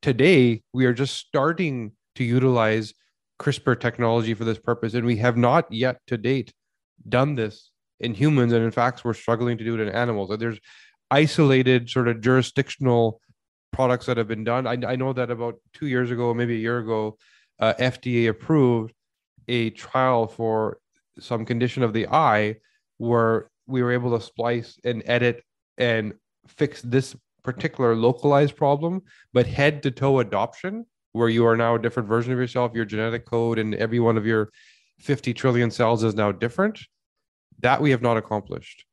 today 0.02 0.64
we 0.74 0.86
are 0.86 0.94
just 0.94 1.18
starting 1.18 1.94
to 2.16 2.24
utilize 2.24 2.94
CRISPR 3.40 3.80
technology 3.80 4.34
for 4.34 4.44
this 4.44 4.60
purpose. 4.60 4.94
And 4.94 5.06
we 5.06 5.18
have 5.18 5.38
not 5.38 5.72
yet 5.72 6.00
to 6.08 6.18
date 6.18 6.54
done 7.08 7.36
this 7.36 7.72
in 8.00 8.14
humans. 8.14 8.54
And 8.54 8.64
in 8.64 8.72
fact, 8.72 9.06
we're 9.06 9.14
struggling 9.14 9.58
to 9.58 9.64
do 9.64 9.76
it 9.76 9.82
in 9.82 9.90
animals. 9.90 10.36
There's 10.38 10.60
isolated 11.12 11.90
sort 11.90 12.08
of 12.08 12.22
jurisdictional 12.22 13.22
products 13.72 14.06
that 14.08 14.18
have 14.18 14.28
been 14.28 14.44
done. 14.44 14.68
I, 14.68 14.78
I 14.92 14.96
know 14.96 15.14
that 15.14 15.32
about 15.32 15.56
two 15.74 15.88
years 15.88 16.12
ago, 16.12 16.34
maybe 16.34 16.56
a 16.56 16.60
year 16.60 16.80
ago, 16.80 17.18
uh, 17.60 17.74
FDA 17.80 18.30
approved 18.30 18.94
a 19.48 19.70
trial 19.72 20.28
for 20.28 20.80
some 21.20 21.46
condition 21.46 21.84
of 21.84 21.94
the 21.94 22.08
eye 22.08 22.58
where 22.98 23.50
we 23.68 23.82
were 23.84 23.92
able 23.92 24.18
to 24.18 24.24
splice 24.24 24.80
and 24.84 25.04
edit 25.06 25.44
and 25.78 26.14
fix 26.48 26.82
this 26.82 27.16
particular 27.44 27.96
localized 27.96 28.56
problem, 28.56 29.02
but 29.34 29.48
head 29.48 29.82
to 29.84 29.92
toe 29.92 30.20
adoption, 30.20 30.86
where 31.14 31.30
you 31.30 31.46
are 31.46 31.58
now 31.58 31.76
a 31.76 31.80
different 31.80 32.08
version 32.08 32.32
of 32.32 32.40
yourself, 32.40 32.76
your 32.76 32.86
genetic 32.86 33.26
code 33.26 33.58
and 33.58 33.74
every 33.76 34.00
one 34.00 34.18
of 34.18 34.26
your 34.26 34.50
50 35.00 35.34
trillion 35.34 35.72
cells 35.72 36.04
is 36.04 36.16
now 36.16 36.32
different. 36.32 36.80
That 37.62 37.82
we 37.82 37.92
have 37.92 38.02
not 38.02 38.18
accomplished. 38.18 38.86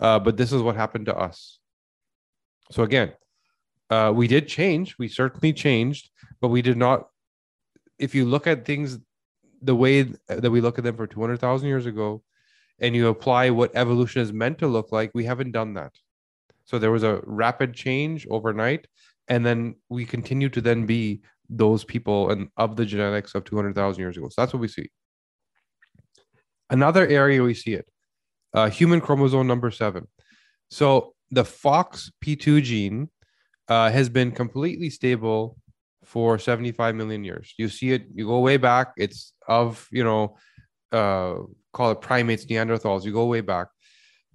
Uh, 0.00 0.18
but 0.18 0.36
this 0.36 0.52
is 0.52 0.62
what 0.62 0.76
happened 0.76 1.06
to 1.06 1.16
us. 1.16 1.59
So 2.70 2.82
again, 2.82 3.12
uh, 3.90 4.12
we 4.14 4.28
did 4.28 4.46
change. 4.48 4.96
We 4.98 5.08
certainly 5.08 5.52
changed, 5.52 6.10
but 6.40 6.48
we 6.48 6.62
did 6.62 6.76
not. 6.76 7.08
If 7.98 8.14
you 8.14 8.24
look 8.24 8.46
at 8.46 8.64
things 8.64 8.98
the 9.62 9.74
way 9.74 10.02
that 10.28 10.50
we 10.50 10.60
look 10.60 10.78
at 10.78 10.84
them 10.84 10.96
for 10.96 11.06
200,000 11.06 11.68
years 11.68 11.86
ago, 11.86 12.22
and 12.78 12.96
you 12.96 13.08
apply 13.08 13.50
what 13.50 13.72
evolution 13.74 14.22
is 14.22 14.32
meant 14.32 14.58
to 14.58 14.66
look 14.66 14.90
like, 14.90 15.10
we 15.12 15.24
haven't 15.24 15.52
done 15.52 15.74
that. 15.74 15.92
So 16.64 16.78
there 16.78 16.90
was 16.90 17.02
a 17.02 17.20
rapid 17.24 17.74
change 17.74 18.26
overnight, 18.30 18.86
and 19.28 19.44
then 19.44 19.74
we 19.88 20.06
continue 20.06 20.48
to 20.48 20.60
then 20.60 20.86
be 20.86 21.20
those 21.50 21.84
people 21.84 22.30
and 22.30 22.48
of 22.56 22.76
the 22.76 22.86
genetics 22.86 23.34
of 23.34 23.44
200,000 23.44 24.00
years 24.00 24.16
ago. 24.16 24.28
So 24.28 24.40
that's 24.40 24.52
what 24.52 24.60
we 24.60 24.68
see. 24.68 24.88
Another 26.70 27.06
area 27.06 27.42
we 27.42 27.54
see 27.54 27.74
it, 27.74 27.88
uh, 28.54 28.70
human 28.70 29.00
chromosome 29.00 29.46
number 29.46 29.70
seven. 29.72 30.06
So 30.70 31.14
the 31.30 31.44
FOXP2 31.44 32.62
gene 32.62 33.08
uh, 33.68 33.90
has 33.90 34.08
been 34.08 34.32
completely 34.32 34.90
stable 34.90 35.56
for 36.04 36.38
75 36.38 36.94
million 36.94 37.24
years. 37.24 37.54
You 37.56 37.68
see 37.68 37.92
it, 37.92 38.06
you 38.14 38.26
go 38.26 38.40
way 38.40 38.56
back. 38.56 38.92
It's 38.96 39.32
of, 39.46 39.86
you 39.92 40.02
know, 40.02 40.36
uh, 40.92 41.36
call 41.72 41.92
it 41.92 42.00
primates, 42.00 42.46
Neanderthals. 42.46 43.04
You 43.04 43.12
go 43.12 43.26
way 43.26 43.42
back. 43.42 43.68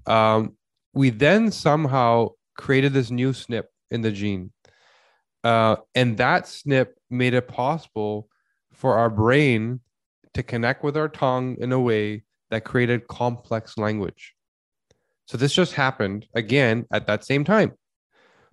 Um, 0.05 0.55
we 0.93 1.09
then 1.09 1.51
somehow 1.51 2.29
created 2.57 2.93
this 2.93 3.11
new 3.11 3.31
SNP 3.31 3.65
in 3.91 4.01
the 4.01 4.11
gene. 4.11 4.51
Uh, 5.43 5.75
and 5.93 6.17
that 6.17 6.45
SNP 6.45 6.87
made 7.09 7.33
it 7.33 7.47
possible 7.47 8.29
for 8.73 8.97
our 8.97 9.09
brain 9.09 9.81
to 10.33 10.43
connect 10.43 10.83
with 10.83 10.97
our 10.97 11.09
tongue 11.09 11.57
in 11.59 11.71
a 11.71 11.79
way 11.79 12.23
that 12.51 12.63
created 12.63 13.07
complex 13.07 13.77
language. 13.77 14.34
So 15.25 15.37
this 15.37 15.53
just 15.53 15.73
happened 15.73 16.27
again 16.35 16.85
at 16.91 17.07
that 17.07 17.25
same 17.25 17.43
time. 17.43 17.73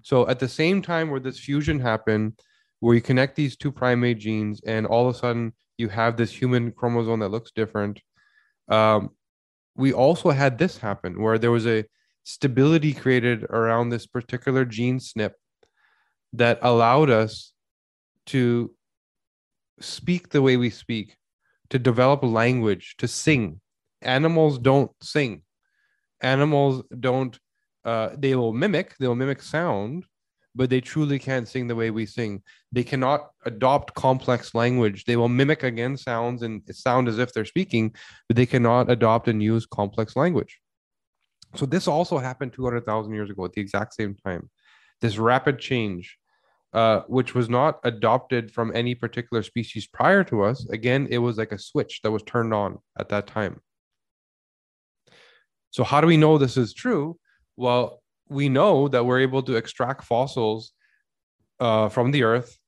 So 0.03 0.27
at 0.29 0.39
the 0.39 0.49
same 0.49 0.83
time 0.83 1.11
where 1.11 1.21
this 1.21 1.39
fusion 1.39 1.79
happened, 1.79 2.41
where 2.81 2.95
you 2.95 3.01
connect 3.01 3.37
these 3.37 3.57
two 3.57 3.71
primate 3.71 4.19
genes, 4.19 4.61
and 4.67 4.87
all 4.87 5.09
of 5.09 5.15
a 5.15 5.19
sudden 5.19 5.53
you 5.79 5.89
have 5.89 6.17
this 6.17 6.33
human 6.33 6.73
chromosome 6.73 7.21
that 7.21 7.29
looks 7.29 7.53
different. 7.53 8.01
Um, 8.69 9.11
we 9.77 9.93
also 9.93 10.31
had 10.31 10.59
this 10.59 10.79
happen 10.79 11.21
where 11.21 11.39
there 11.39 11.51
was 11.51 11.67
a 11.67 11.85
stability 12.25 12.93
created 12.93 13.45
around 13.45 13.91
this 13.91 14.07
particular 14.07 14.65
gene 14.65 14.99
SNP 14.99 15.33
that 16.33 16.59
allowed 16.63 17.11
us 17.11 17.53
to 18.27 18.75
speak 19.81 20.31
the 20.31 20.43
way 20.43 20.57
we 20.57 20.71
speak, 20.71 21.17
to 21.71 21.79
develop 21.79 22.23
language, 22.23 22.95
to 22.99 23.09
sing. 23.09 23.61
Animals 24.01 24.59
don't 24.59 24.91
sing 25.03 25.43
animals 26.23 26.83
don't 27.01 27.39
uh, 27.85 28.11
they 28.17 28.35
will 28.35 28.53
mimic 28.53 28.97
they 28.99 29.09
will 29.09 29.15
mimic 29.15 29.43
sound 29.43 30.05
but 30.55 30.69
they 30.69 30.81
truly 30.81 31.19
can't 31.19 31.49
sing 31.49 31.67
the 31.67 31.75
way 31.75 31.91
we 31.91 32.05
sing. 32.05 32.43
They 32.73 32.85
cannot 32.85 33.31
adopt 33.47 33.95
complex 33.95 34.55
language. 34.55 35.07
They 35.07 35.17
will 35.17 35.31
mimic 35.31 35.63
again 35.63 35.97
sounds 35.97 36.43
and 36.43 36.61
sound 36.71 37.09
as 37.09 37.19
if 37.19 37.33
they're 37.33 37.47
speaking 37.47 37.95
but 38.29 38.37
they 38.37 38.47
cannot 38.47 38.91
adopt 38.91 39.29
and 39.29 39.43
use 39.43 39.67
complex 39.67 40.15
language. 40.15 40.61
So 41.55 41.67
this 41.67 41.89
also 41.89 42.19
happened 42.19 42.53
200000 42.53 43.13
years 43.15 43.31
ago 43.31 43.45
at 43.45 43.53
the 43.53 43.61
exact 43.61 43.95
same 43.95 44.15
time. 44.15 44.51
This 45.01 45.19
rapid 45.19 45.59
change 45.59 46.19
uh, 46.73 47.03
which 47.07 47.35
was 47.35 47.51
not 47.51 47.81
adopted 47.85 48.51
from 48.51 48.73
any 48.75 48.95
particular 48.95 49.43
species 49.43 49.87
prior 49.87 50.25
to 50.25 50.43
us 50.43 50.67
again 50.71 51.07
it 51.11 51.19
was 51.19 51.37
like 51.37 51.53
a 51.53 51.59
switch 51.59 52.01
that 52.03 52.11
was 52.11 52.23
turned 52.23 52.55
on 52.55 52.79
at 52.99 53.11
that 53.11 53.27
time 53.27 53.61
so, 55.73 55.85
how 55.85 56.03
do 56.03 56.07
we 56.07 56.19
know 56.19 56.37
this 56.37 56.59
is 56.59 56.75
true? 56.75 57.19
Well, 57.57 58.03
we 58.29 58.51
know 58.51 58.89
that 58.89 59.05
we're 59.05 59.21
able 59.21 59.43
to 59.45 59.57
extract 59.57 60.05
fossils 60.05 60.73
uh, 61.61 61.89
from 61.89 62.11
the 62.11 62.25
earth 62.25 62.59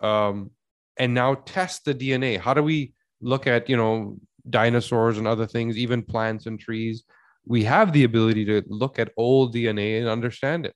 um, 0.00 0.50
and 0.96 1.12
now 1.12 1.34
test 1.34 1.84
the 1.84 1.94
DNA. 1.94 2.40
How 2.40 2.54
do 2.54 2.62
we 2.62 2.94
look 3.20 3.46
at, 3.46 3.68
you 3.68 3.76
know, 3.76 4.16
dinosaurs 4.48 5.18
and 5.18 5.26
other 5.26 5.46
things, 5.46 5.76
even 5.76 6.02
plants 6.02 6.46
and 6.46 6.58
trees? 6.58 7.04
We 7.44 7.62
have 7.64 7.92
the 7.92 8.04
ability 8.04 8.46
to 8.46 8.62
look 8.68 8.98
at 8.98 9.12
old 9.18 9.54
DNA 9.54 9.98
and 10.00 10.08
understand 10.08 10.64
it. 10.64 10.74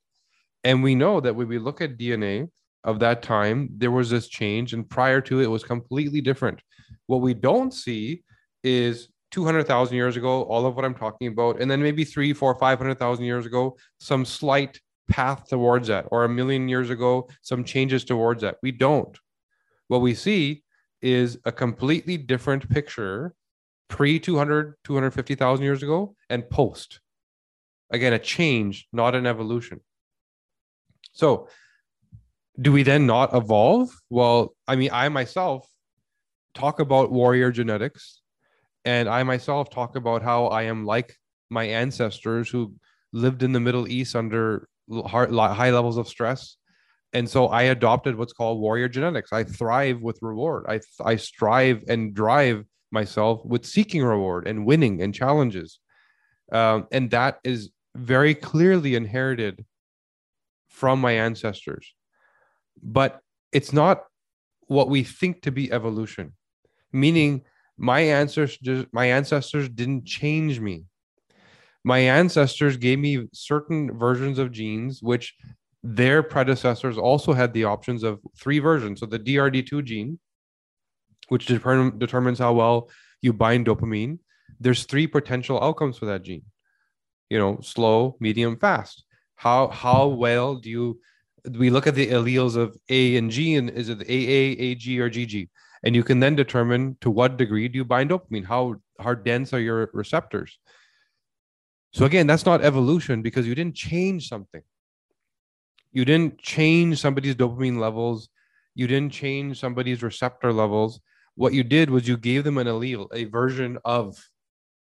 And 0.63 0.83
we 0.83 0.95
know 0.95 1.21
that 1.21 1.35
when 1.35 1.49
we 1.49 1.59
look 1.59 1.81
at 1.81 1.97
DNA 1.97 2.51
of 2.85 2.99
that 3.01 3.23
time, 3.23 3.71
there 3.79 3.91
was 3.91 4.11
this 4.11 4.29
change, 4.29 4.75
and 4.75 4.89
prior 4.89 5.23
to 5.23 5.41
it, 5.41 5.45
it 5.45 5.51
was 5.51 5.65
completely 5.65 6.21
different. 6.21 6.61
What 7.07 7.23
we 7.23 7.33
don't 7.33 7.73
see 7.73 8.23
is 8.63 9.09
200,000 9.31 9.97
years 9.97 10.17
ago, 10.17 10.43
all 10.45 10.67
of 10.67 10.77
what 10.77 10.85
I'm 10.85 10.95
talking 10.95 11.29
about, 11.29 11.61
and 11.61 11.71
then 11.71 11.83
maybe 11.83 12.05
three, 12.05 12.33
four, 12.33 12.55
500,000 12.59 13.25
years 13.25 13.47
ago, 13.47 13.77
some 13.99 14.25
slight 14.25 14.81
path 15.09 15.49
towards 15.49 15.89
that, 15.89 16.07
or 16.11 16.25
a 16.25 16.29
million 16.29 16.69
years 16.69 16.91
ago, 16.91 17.29
some 17.43 17.65
changes 17.65 18.05
towards 18.05 18.43
that. 18.43 18.57
We 18.63 18.73
don't. 18.73 19.19
What 19.89 20.01
we 20.01 20.15
see 20.15 20.63
is 21.03 21.39
a 21.45 21.53
completely 21.53 22.17
different 22.17 22.69
picture 22.69 23.35
pre 23.89 24.19
200, 24.19 24.75
250,000 24.85 25.65
years 25.65 25.83
ago 25.83 26.15
and 26.29 26.49
post. 26.49 27.01
Again, 27.91 28.13
a 28.13 28.19
change, 28.19 28.87
not 28.93 29.15
an 29.15 29.27
evolution. 29.27 29.81
So, 31.13 31.49
do 32.61 32.73
we 32.73 32.83
then 32.83 33.07
not 33.07 33.35
evolve? 33.35 33.91
Well, 34.11 34.55
I 34.69 34.77
mean, 34.77 34.91
I 34.93 35.09
myself 35.09 35.67
talk 36.55 36.79
about 36.79 37.11
warrior 37.11 37.51
genetics 37.51 38.21
and 38.85 39.09
I 39.09 39.23
myself 39.23 39.71
talk 39.71 39.97
about 39.97 40.23
how 40.23 40.47
I 40.47 40.63
am 40.65 40.85
like 40.85 41.17
my 41.51 41.65
ancestors 41.65 42.49
who 42.49 42.75
lived 43.13 43.43
in 43.43 43.53
the 43.53 43.61
Middle 43.61 43.89
East 43.89 44.17
under 44.17 44.69
high 45.07 45.71
levels 45.71 45.97
of 45.97 46.09
stress. 46.09 46.57
And 47.13 47.29
so 47.29 47.49
I 47.49 47.63
adopted 47.63 48.17
what's 48.17 48.33
called 48.33 48.61
warrior 48.61 48.89
genetics. 48.89 49.33
I 49.33 49.45
thrive 49.45 50.01
with 50.01 50.19
reward. 50.23 50.67
I, 50.69 50.81
I 51.05 51.17
strive 51.17 51.83
and 51.89 52.15
drive 52.15 52.65
myself 52.93 53.45
with 53.45 53.67
seeking 53.67 54.05
reward 54.05 54.47
and 54.47 54.65
winning 54.65 55.03
and 55.03 55.15
challenges. 55.15 55.81
Um, 56.53 56.87
and 56.93 57.11
that 57.11 57.39
is 57.45 57.71
very 57.97 58.35
clearly 58.35 58.95
inherited 58.95 59.65
from 60.69 61.01
my 61.01 61.13
ancestors. 61.13 61.95
But 62.83 63.21
it's 63.53 63.73
not 63.73 64.05
what 64.69 64.89
we 64.89 65.03
think 65.03 65.43
to 65.43 65.51
be 65.51 65.73
evolution, 65.73 66.35
meaning 66.93 67.43
my 67.81 68.01
ancestors, 68.01 68.87
my 68.93 69.07
ancestors 69.07 69.69
didn't 69.69 70.05
change 70.05 70.61
me. 70.61 70.85
My 71.83 71.99
ancestors 71.99 72.77
gave 72.77 72.99
me 72.99 73.27
certain 73.33 73.99
versions 73.99 74.39
of 74.39 74.53
genes, 74.53 75.03
which 75.03 75.35
their 75.83 76.23
predecessors 76.23 76.99
also 76.99 77.33
had 77.33 77.55
the 77.55 77.65
options 77.65 78.03
of 78.03 78.21
three 78.39 78.59
versions. 78.59 79.01
So 79.01 79.07
the 79.07 79.19
DRD2 79.19 79.83
gene, 79.83 80.19
which 81.29 81.47
determines 81.47 82.39
how 82.39 82.53
well 82.53 82.91
you 83.23 83.33
bind 83.33 83.67
dopamine, 83.67 84.19
there's 84.61 84.85
three 84.85 85.07
potential 85.07 85.59
outcomes 85.63 85.97
for 85.97 86.05
that 86.07 86.23
gene. 86.23 86.45
You 87.31 87.39
know, 87.39 87.61
slow, 87.63 88.17
medium, 88.21 88.59
fast. 88.59 89.05
How 89.37 89.69
how 89.69 90.09
well 90.09 90.57
do 90.57 90.69
you 90.69 91.01
we 91.49 91.71
look 91.71 91.87
at 91.87 91.95
the 91.95 92.09
alleles 92.09 92.57
of 92.57 92.77
A 92.91 93.17
and 93.17 93.31
G, 93.31 93.55
and 93.55 93.71
is 93.71 93.89
it 93.89 94.01
AA, 94.01 94.61
AG, 94.63 95.01
or 95.01 95.09
GG? 95.09 95.49
And 95.83 95.97
you 95.97 96.03
can 96.05 96.21
then 96.21 96.37
determine 96.37 96.97
to 97.01 97.11
what 97.11 97.37
degree 97.37 97.69
do 97.69 97.77
you 97.77 97.85
bind 97.85 98.11
dopamine? 98.11 98.45
How 98.45 98.77
how 98.99 99.15
dense 99.15 99.53
are 99.55 99.61
your 99.61 99.91
receptors? 99.95 100.59
So 101.93 102.05
again, 102.05 102.27
that's 102.27 102.47
not 102.47 102.63
evolution 102.63 103.23
because 103.23 103.47
you 103.47 103.55
didn't 103.55 103.75
change 103.75 104.29
something. 104.29 104.63
You 105.93 106.05
didn't 106.05 106.39
change 106.39 107.01
somebody's 107.01 107.35
dopamine 107.35 107.79
levels. 107.79 108.29
You 108.75 108.87
didn't 108.87 109.13
change 109.13 109.59
somebody's 109.59 110.03
receptor 110.03 110.53
levels. 110.53 111.01
What 111.35 111.53
you 111.53 111.65
did 111.65 111.91
was 111.91 112.07
you 112.07 112.17
gave 112.17 112.45
them 112.45 112.59
an 112.59 112.67
allele, 112.67 113.09
a 113.13 113.25
version 113.25 113.79
of, 113.85 114.17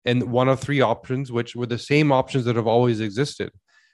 and 0.06 0.32
one 0.32 0.50
of 0.50 0.60
three 0.60 0.82
options, 0.82 1.32
which 1.32 1.56
were 1.56 1.66
the 1.66 1.80
same 1.80 2.12
options 2.12 2.46
that 2.46 2.56
have 2.56 2.68
always 2.68 3.00
existed. 3.00 3.52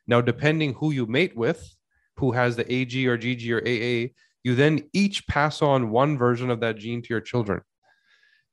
Now, 0.08 0.19
depending 0.22 0.74
who 0.74 0.91
you 0.91 1.05
mate 1.05 1.38
with, 1.38 1.75
who 2.17 2.31
has 2.31 2.55
the 2.55 2.72
AG 2.74 3.08
or 3.08 3.17
GG 3.17 3.50
or 3.51 3.62
AA, 3.62 4.12
you 4.50 4.56
then 4.56 4.89
each 4.94 5.27
pass 5.27 5.62
on 5.62 5.91
one 5.91 6.18
version 6.18 6.50
of 6.50 6.60
that 6.62 6.77
gene 6.77 7.01
to 7.03 7.08
your 7.10 7.22
children. 7.22 7.62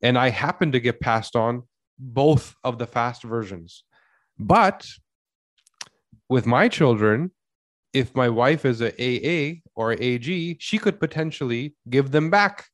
And 0.03 0.19
I 0.19 0.29
happen 0.29 0.73
to 0.73 0.81
get 0.81 1.00
passed 1.00 1.35
on 1.35 1.62
both 1.99 2.55
of 2.62 2.79
the 2.79 2.87
fast 2.87 3.23
versions. 3.23 3.83
But 4.38 4.87
with 6.29 6.45
my 6.47 6.69
children, 6.69 7.31
if 7.95 8.15
my 8.15 8.29
wife 8.29 8.67
is 8.67 8.83
a 8.83 8.93
AA 8.93 9.61
or 9.75 9.93
AG, 9.93 10.59
she 10.61 10.79
could 10.79 11.00
potentially 11.00 11.75
give 11.88 12.11
them 12.11 12.29
back 12.29 12.67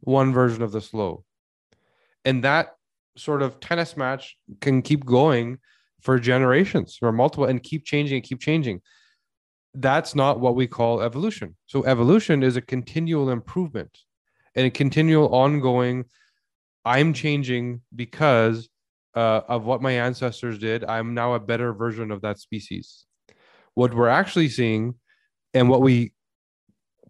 one 0.00 0.32
version 0.32 0.62
of 0.62 0.70
the 0.70 0.80
slow. 0.80 1.24
And 2.24 2.44
that 2.44 2.76
sort 3.16 3.42
of 3.42 3.58
tennis 3.58 3.96
match 3.96 4.36
can 4.60 4.82
keep 4.82 5.04
going 5.04 5.58
for 6.00 6.20
generations, 6.20 6.98
or 7.02 7.10
multiple, 7.10 7.46
and 7.46 7.60
keep 7.60 7.84
changing 7.84 8.18
and 8.18 8.24
keep 8.24 8.38
changing 8.38 8.80
that's 9.80 10.14
not 10.14 10.40
what 10.40 10.54
we 10.54 10.66
call 10.66 11.00
evolution. 11.02 11.56
So 11.66 11.84
evolution 11.84 12.42
is 12.42 12.56
a 12.56 12.60
continual 12.60 13.30
improvement 13.30 13.96
and 14.54 14.66
a 14.66 14.70
continual 14.70 15.34
ongoing. 15.34 16.04
I'm 16.84 17.12
changing 17.12 17.82
because 17.94 18.68
uh, 19.14 19.42
of 19.48 19.64
what 19.64 19.82
my 19.82 19.92
ancestors 19.92 20.58
did. 20.58 20.84
I'm 20.84 21.14
now 21.14 21.34
a 21.34 21.40
better 21.40 21.72
version 21.72 22.10
of 22.10 22.22
that 22.22 22.38
species. 22.38 23.06
What 23.74 23.94
we're 23.94 24.08
actually 24.08 24.48
seeing, 24.48 24.94
and 25.54 25.68
what 25.68 25.80
we 25.80 26.12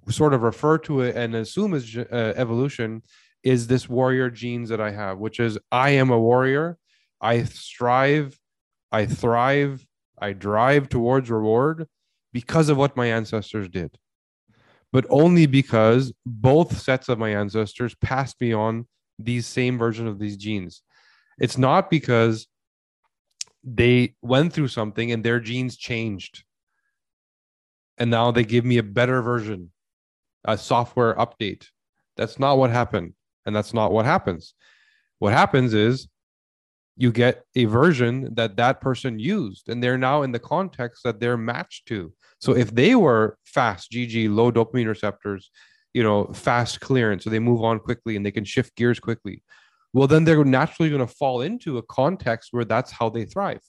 sort 0.08 0.34
of 0.34 0.42
refer 0.42 0.78
to 0.78 1.02
it 1.02 1.16
and 1.16 1.34
assume 1.34 1.74
is 1.74 1.96
uh, 1.96 2.32
evolution, 2.36 3.02
is 3.42 3.66
this 3.66 3.88
warrior 3.88 4.30
genes 4.30 4.68
that 4.68 4.80
I 4.80 4.90
have, 4.90 5.18
which 5.18 5.40
is 5.40 5.58
I 5.70 5.90
am 5.90 6.10
a 6.10 6.18
warrior. 6.18 6.78
I 7.20 7.44
strive, 7.44 8.38
I 8.92 9.06
thrive, 9.06 9.86
I 10.18 10.32
drive 10.32 10.88
towards 10.88 11.30
reward 11.30 11.86
because 12.38 12.68
of 12.68 12.76
what 12.76 12.96
my 12.96 13.06
ancestors 13.06 13.68
did, 13.68 13.98
but 14.92 15.04
only 15.10 15.44
because 15.44 16.12
both 16.24 16.78
sets 16.78 17.08
of 17.08 17.18
my 17.18 17.30
ancestors 17.30 17.96
passed 17.96 18.40
me 18.40 18.52
on 18.52 18.86
these 19.18 19.44
same 19.44 19.76
version 19.76 20.06
of 20.06 20.20
these 20.20 20.36
genes. 20.36 20.82
It's 21.40 21.58
not 21.58 21.90
because 21.90 22.46
they 23.64 24.14
went 24.22 24.52
through 24.52 24.68
something 24.68 25.10
and 25.10 25.24
their 25.24 25.40
genes 25.40 25.76
changed. 25.76 26.44
And 27.96 28.08
now 28.08 28.30
they 28.30 28.44
give 28.44 28.64
me 28.64 28.78
a 28.78 28.84
better 28.84 29.20
version, 29.20 29.72
a 30.44 30.56
software 30.56 31.16
update. 31.16 31.66
That's 32.16 32.38
not 32.38 32.56
what 32.56 32.70
happened. 32.70 33.14
And 33.46 33.56
that's 33.56 33.74
not 33.74 33.90
what 33.90 34.04
happens. 34.04 34.54
What 35.18 35.32
happens 35.32 35.74
is 35.74 36.06
you 37.00 37.12
get 37.12 37.44
a 37.54 37.64
version 37.64 38.34
that 38.34 38.56
that 38.56 38.80
person 38.80 39.20
used 39.20 39.68
and 39.68 39.80
they're 39.80 39.96
now 39.96 40.22
in 40.22 40.32
the 40.32 40.38
context 40.38 41.04
that 41.04 41.20
they're 41.20 41.36
matched 41.36 41.86
to. 41.86 42.12
So 42.40 42.56
if 42.56 42.74
they 42.74 42.94
were 42.96 43.38
fast 43.44 43.92
gg 43.92 44.34
low 44.34 44.50
dopamine 44.50 44.88
receptors 44.88 45.50
you 45.94 46.02
know 46.02 46.26
fast 46.34 46.80
clearance 46.80 47.24
so 47.24 47.30
they 47.30 47.38
move 47.38 47.62
on 47.64 47.78
quickly 47.78 48.16
and 48.16 48.26
they 48.26 48.30
can 48.30 48.44
shift 48.44 48.76
gears 48.76 49.00
quickly 49.00 49.42
well 49.92 50.06
then 50.06 50.24
they're 50.24 50.44
naturally 50.44 50.90
going 50.90 51.06
to 51.06 51.14
fall 51.22 51.40
into 51.40 51.78
a 51.78 51.82
context 51.82 52.48
where 52.52 52.64
that's 52.64 52.90
how 52.90 53.08
they 53.08 53.24
thrive. 53.24 53.62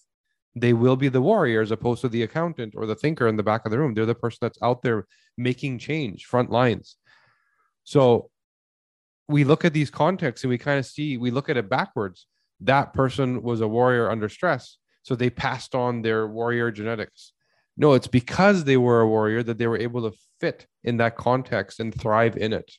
They 0.56 0.74
will 0.74 0.96
be 0.96 1.10
the 1.10 1.22
warrior 1.22 1.62
as 1.62 1.72
opposed 1.72 2.02
to 2.02 2.10
the 2.10 2.24
accountant 2.24 2.74
or 2.76 2.86
the 2.88 2.96
thinker 2.96 3.28
in 3.28 3.38
the 3.38 3.44
back 3.44 3.66
of 3.66 3.72
the 3.72 3.78
room. 3.78 3.94
They're 3.94 4.06
the 4.08 4.16
person 4.16 4.40
that's 4.42 4.62
out 4.62 4.82
there 4.82 5.06
making 5.38 5.78
change 5.78 6.26
front 6.26 6.50
lines. 6.50 6.98
So 7.84 8.30
we 9.28 9.44
look 9.44 9.64
at 9.64 9.74
these 9.74 9.92
contexts 9.92 10.44
and 10.44 10.50
we 10.50 10.58
kind 10.58 10.80
of 10.80 10.86
see 10.86 11.18
we 11.18 11.30
look 11.30 11.50
at 11.50 11.58
it 11.58 11.70
backwards 11.70 12.26
that 12.62 12.94
person 12.94 13.42
was 13.42 13.62
a 13.62 13.68
warrior 13.68 14.10
under 14.12 14.30
stress. 14.30 14.78
So 15.04 15.16
they 15.16 15.30
passed 15.30 15.76
on 15.76 16.02
their 16.02 16.28
warrior 16.28 16.72
genetics. 16.72 17.34
No, 17.78 17.94
it's 17.94 18.08
because 18.08 18.66
they 18.66 18.78
were 18.78 19.02
a 19.02 19.08
warrior 19.08 19.42
that 19.44 19.58
they 19.58 19.68
were 19.68 19.78
able 19.78 20.10
to 20.10 20.18
fit 20.42 20.68
in 20.84 20.98
that 20.98 21.16
context 21.16 21.80
and 21.80 21.94
thrive 21.94 22.36
in 22.36 22.54
it. 22.54 22.72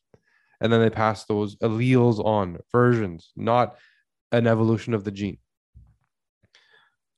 And 0.60 0.70
then 0.70 0.80
they 0.80 0.90
pass 0.90 1.24
those 1.24 1.56
alleles 1.56 2.22
on, 2.22 2.58
versions, 2.70 3.32
not 3.34 3.76
an 4.30 4.46
evolution 4.46 4.92
of 4.92 5.04
the 5.04 5.10
gene. 5.10 5.38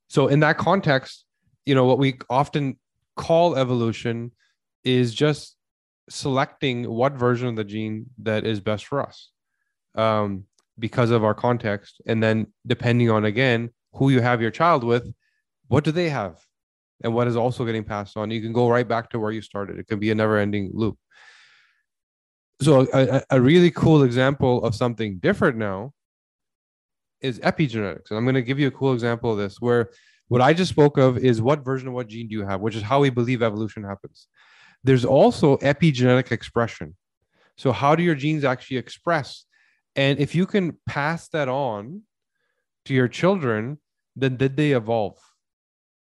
So 0.09 0.29
in 0.29 0.41
that 0.41 0.59
context, 0.59 1.25
you 1.67 1.75
know, 1.75 1.85
what 1.85 1.99
we 1.99 2.19
often 2.31 2.79
call 3.17 3.57
evolution 3.57 4.31
is 4.85 5.13
just 5.13 5.57
selecting 6.09 6.85
what 6.85 7.15
version 7.15 7.49
of 7.49 7.57
the 7.57 7.65
gene 7.65 8.07
that 8.19 8.45
is 8.45 8.61
best 8.61 8.87
for 8.87 9.01
us. 9.01 9.31
Um, 9.95 10.45
because 10.79 11.11
of 11.11 11.25
our 11.25 11.35
context. 11.35 12.01
And 12.07 12.23
then 12.23 12.47
depending 12.67 13.11
on 13.11 13.25
again 13.25 13.71
who 13.95 14.11
you 14.11 14.21
have 14.21 14.41
your 14.41 14.51
child 14.51 14.85
with 14.85 15.13
what 15.69 15.85
do 15.85 15.93
they 15.93 16.09
have? 16.09 16.39
And 17.03 17.15
what 17.15 17.27
is 17.27 17.37
also 17.37 17.65
getting 17.65 17.85
passed 17.85 18.17
on? 18.17 18.31
You 18.31 18.41
can 18.41 18.53
go 18.53 18.69
right 18.69 18.87
back 18.87 19.11
to 19.11 19.19
where 19.19 19.33
you 19.33 19.43
started. 19.43 19.79
It 19.79 19.89
can 19.89 19.99
be 19.99 20.11
a 20.11 20.15
never 20.15 20.39
ending 20.39 20.71
loop. 20.73 20.99
So 22.61 22.87
a, 22.93 23.23
a 23.31 23.41
really 23.41 23.71
cool 23.71 24.05
example 24.05 24.63
of 24.65 24.75
something 24.75 25.19
different 25.19 25.57
now 25.57 25.93
is 27.21 27.39
epigenetics. 27.41 28.11
And 28.11 28.19
i'm 28.19 28.25
going 28.25 28.35
to 28.35 28.43
give 28.43 28.59
you 28.59 28.69
a 28.69 28.73
cool 28.73 28.93
example 28.93 29.33
of 29.33 29.39
this 29.39 29.61
where 29.61 29.91
what 30.29 30.41
i 30.41 30.53
just 30.53 30.71
spoke 30.71 30.99
of 30.99 31.19
is 31.19 31.41
what 31.41 31.65
version 31.65 31.89
of 31.89 31.95
what 31.95 32.09
gene 32.09 32.29
do 32.29 32.35
you 32.35 32.45
have 32.45 32.61
which 32.61 32.77
is 32.77 32.83
how 32.83 33.01
we 33.01 33.11
believe 33.11 33.43
evolution 33.43 33.83
happens. 33.83 34.29
There's 34.85 35.05
also 35.05 35.57
epigenetic 35.59 36.33
expression. 36.33 36.97
So 37.57 37.71
how 37.73 37.95
do 37.95 38.03
your 38.03 38.17
genes 38.17 38.45
actually 38.45 38.79
express 38.79 39.45
and 39.97 40.19
if 40.19 40.35
you 40.35 40.47
can 40.47 40.79
pass 40.87 41.29
that 41.29 41.49
on 41.49 42.03
to 42.87 42.95
your 42.95 43.09
children, 43.09 43.79
then 44.17 44.37
did 44.37 44.57
they 44.57 44.73
evolve? 44.73 45.19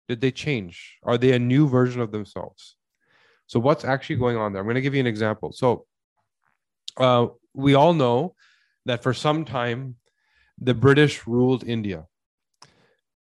Did 0.08 0.22
they 0.22 0.32
change? 0.32 0.98
Are 1.04 1.18
they 1.18 1.34
a 1.34 1.40
new 1.40 1.68
version 1.68 2.02
of 2.02 2.12
themselves? 2.12 2.76
So, 3.46 3.60
what's 3.60 3.86
actually 3.86 4.18
going 4.18 4.38
on 4.38 4.54
there? 4.54 4.62
I'm 4.62 4.66
going 4.66 4.76
to 4.76 4.82
give 4.82 4.94
you 4.94 5.00
an 5.00 5.08
example. 5.08 5.52
So, 5.52 5.86
uh, 6.98 7.28
we 7.54 7.76
all 7.76 7.94
know 7.94 8.36
that 8.86 9.04
for 9.04 9.14
some 9.14 9.46
time, 9.46 9.96
the 10.60 10.74
British 10.74 11.28
ruled 11.28 11.64
India. 11.64 12.06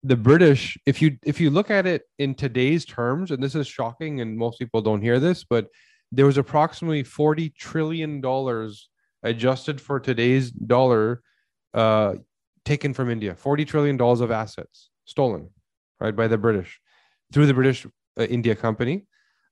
The 0.02 0.16
British, 0.16 0.78
if 0.86 1.02
you 1.02 1.18
if 1.24 1.40
you 1.40 1.50
look 1.50 1.70
at 1.70 1.86
it 1.86 2.02
in 2.18 2.34
today's 2.34 2.84
terms, 2.84 3.30
and 3.30 3.42
this 3.42 3.54
is 3.54 3.66
shocking, 3.66 4.20
and 4.20 4.38
most 4.38 4.58
people 4.58 4.80
don't 4.80 5.02
hear 5.02 5.18
this, 5.18 5.44
but 5.44 5.68
there 6.12 6.26
was 6.26 6.38
approximately 6.38 7.02
forty 7.02 7.50
trillion 7.50 8.20
dollars 8.20 8.88
adjusted 9.26 9.80
for 9.80 10.00
today's 10.00 10.50
dollar, 10.50 11.22
uh, 11.74 12.14
taken 12.64 12.94
from 12.94 13.10
India, 13.10 13.34
forty 13.34 13.64
trillion 13.64 13.96
dollars 13.96 14.20
of 14.20 14.30
assets 14.30 14.90
stolen, 15.04 15.50
right, 16.00 16.16
by 16.16 16.28
the 16.28 16.38
British 16.38 16.80
through 17.32 17.46
the 17.46 17.54
British 17.54 17.86
uh, 18.18 18.24
India 18.36 18.54
Company. 18.54 19.06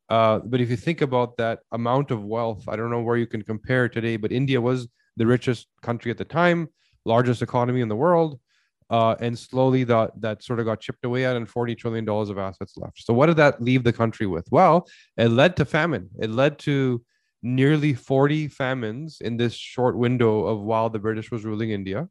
Uh, 0.08 0.38
but 0.50 0.60
if 0.60 0.68
you 0.70 0.76
think 0.76 1.00
about 1.00 1.36
that 1.36 1.58
amount 1.70 2.10
of 2.10 2.20
wealth, 2.24 2.68
I 2.68 2.76
don't 2.76 2.90
know 2.90 3.04
where 3.06 3.16
you 3.16 3.26
can 3.26 3.42
compare 3.42 3.88
today, 3.88 4.16
but 4.18 4.32
India 4.32 4.60
was 4.60 4.88
the 5.16 5.26
richest 5.26 5.66
country 5.82 6.10
at 6.10 6.18
the 6.18 6.24
time, 6.40 6.68
largest 7.04 7.40
economy 7.42 7.80
in 7.80 7.88
the 7.88 7.96
world. 8.06 8.38
uh, 8.90 9.14
and 9.20 9.38
slowly 9.38 9.84
that 9.84 10.10
that 10.20 10.42
sort 10.42 10.60
of 10.60 10.66
got 10.66 10.80
chipped 10.80 11.04
away 11.04 11.24
at, 11.24 11.36
and 11.36 11.48
forty 11.48 11.74
trillion 11.74 12.04
dollars 12.04 12.30
of 12.30 12.38
assets 12.38 12.76
left. 12.76 13.04
So 13.04 13.14
what 13.14 13.26
did 13.26 13.36
that 13.36 13.62
leave 13.62 13.84
the 13.84 13.92
country 13.92 14.26
with? 14.26 14.46
Well, 14.50 14.88
it 15.16 15.28
led 15.28 15.56
to 15.56 15.64
famine. 15.64 16.10
It 16.18 16.30
led 16.30 16.58
to 16.60 17.02
nearly 17.44 17.92
40 17.92 18.48
famines 18.48 19.18
in 19.20 19.36
this 19.36 19.52
short 19.52 19.96
window 19.98 20.46
of 20.46 20.62
while 20.62 20.88
the 20.88 20.98
British 20.98 21.30
was 21.30 21.44
ruling 21.44 21.70
India. 21.70 22.08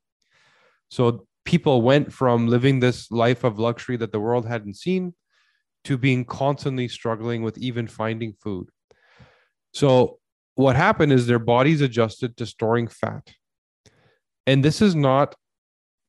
So 0.89 1.25
people 1.43 1.81
went 1.81 2.13
from 2.13 2.47
living 2.47 2.79
this 2.79 3.11
life 3.11 3.43
of 3.43 3.57
luxury 3.57 3.97
that 3.97 4.11
the 4.11 4.19
world 4.19 4.47
hadn't 4.47 4.77
seen 4.77 5.15
to 5.85 5.97
being 5.97 6.23
constantly 6.23 6.87
struggling 6.87 7.41
with 7.41 7.57
even 7.57 7.87
finding 7.87 8.33
food. 8.33 8.69
So 9.73 10.19
what 10.53 10.75
happened 10.75 11.11
is 11.11 11.25
their 11.25 11.39
bodies 11.39 11.81
adjusted 11.81 12.37
to 12.37 12.45
storing 12.45 12.87
fat. 12.87 13.33
And 14.45 14.63
this 14.63 14.83
is 14.83 14.93
not 14.93 15.35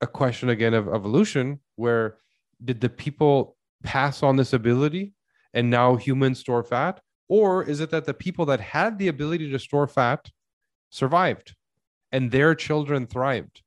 a 0.03 0.07
question 0.07 0.51
again 0.51 0.75
of 0.75 0.87
evolution 0.87 1.61
where 1.77 2.19
did 2.63 2.83
the 2.83 2.91
people 2.91 3.57
pass 3.83 4.23
on 4.23 4.37
this 4.37 4.53
ability 4.53 5.15
and 5.55 5.71
now 5.71 5.97
humans 5.97 6.41
store 6.41 6.63
fat 6.63 7.01
or 7.29 7.63
is 7.63 7.81
it 7.81 7.91
that 7.91 8.05
the 8.05 8.15
people 8.15 8.47
that 8.47 8.61
had 8.61 8.99
the 8.99 9.09
ability 9.09 9.51
to 9.51 9.59
store 9.59 9.87
fat 9.87 10.31
survived 10.91 11.55
and 12.13 12.31
their 12.31 12.55
children 12.55 13.07
thrived 13.07 13.63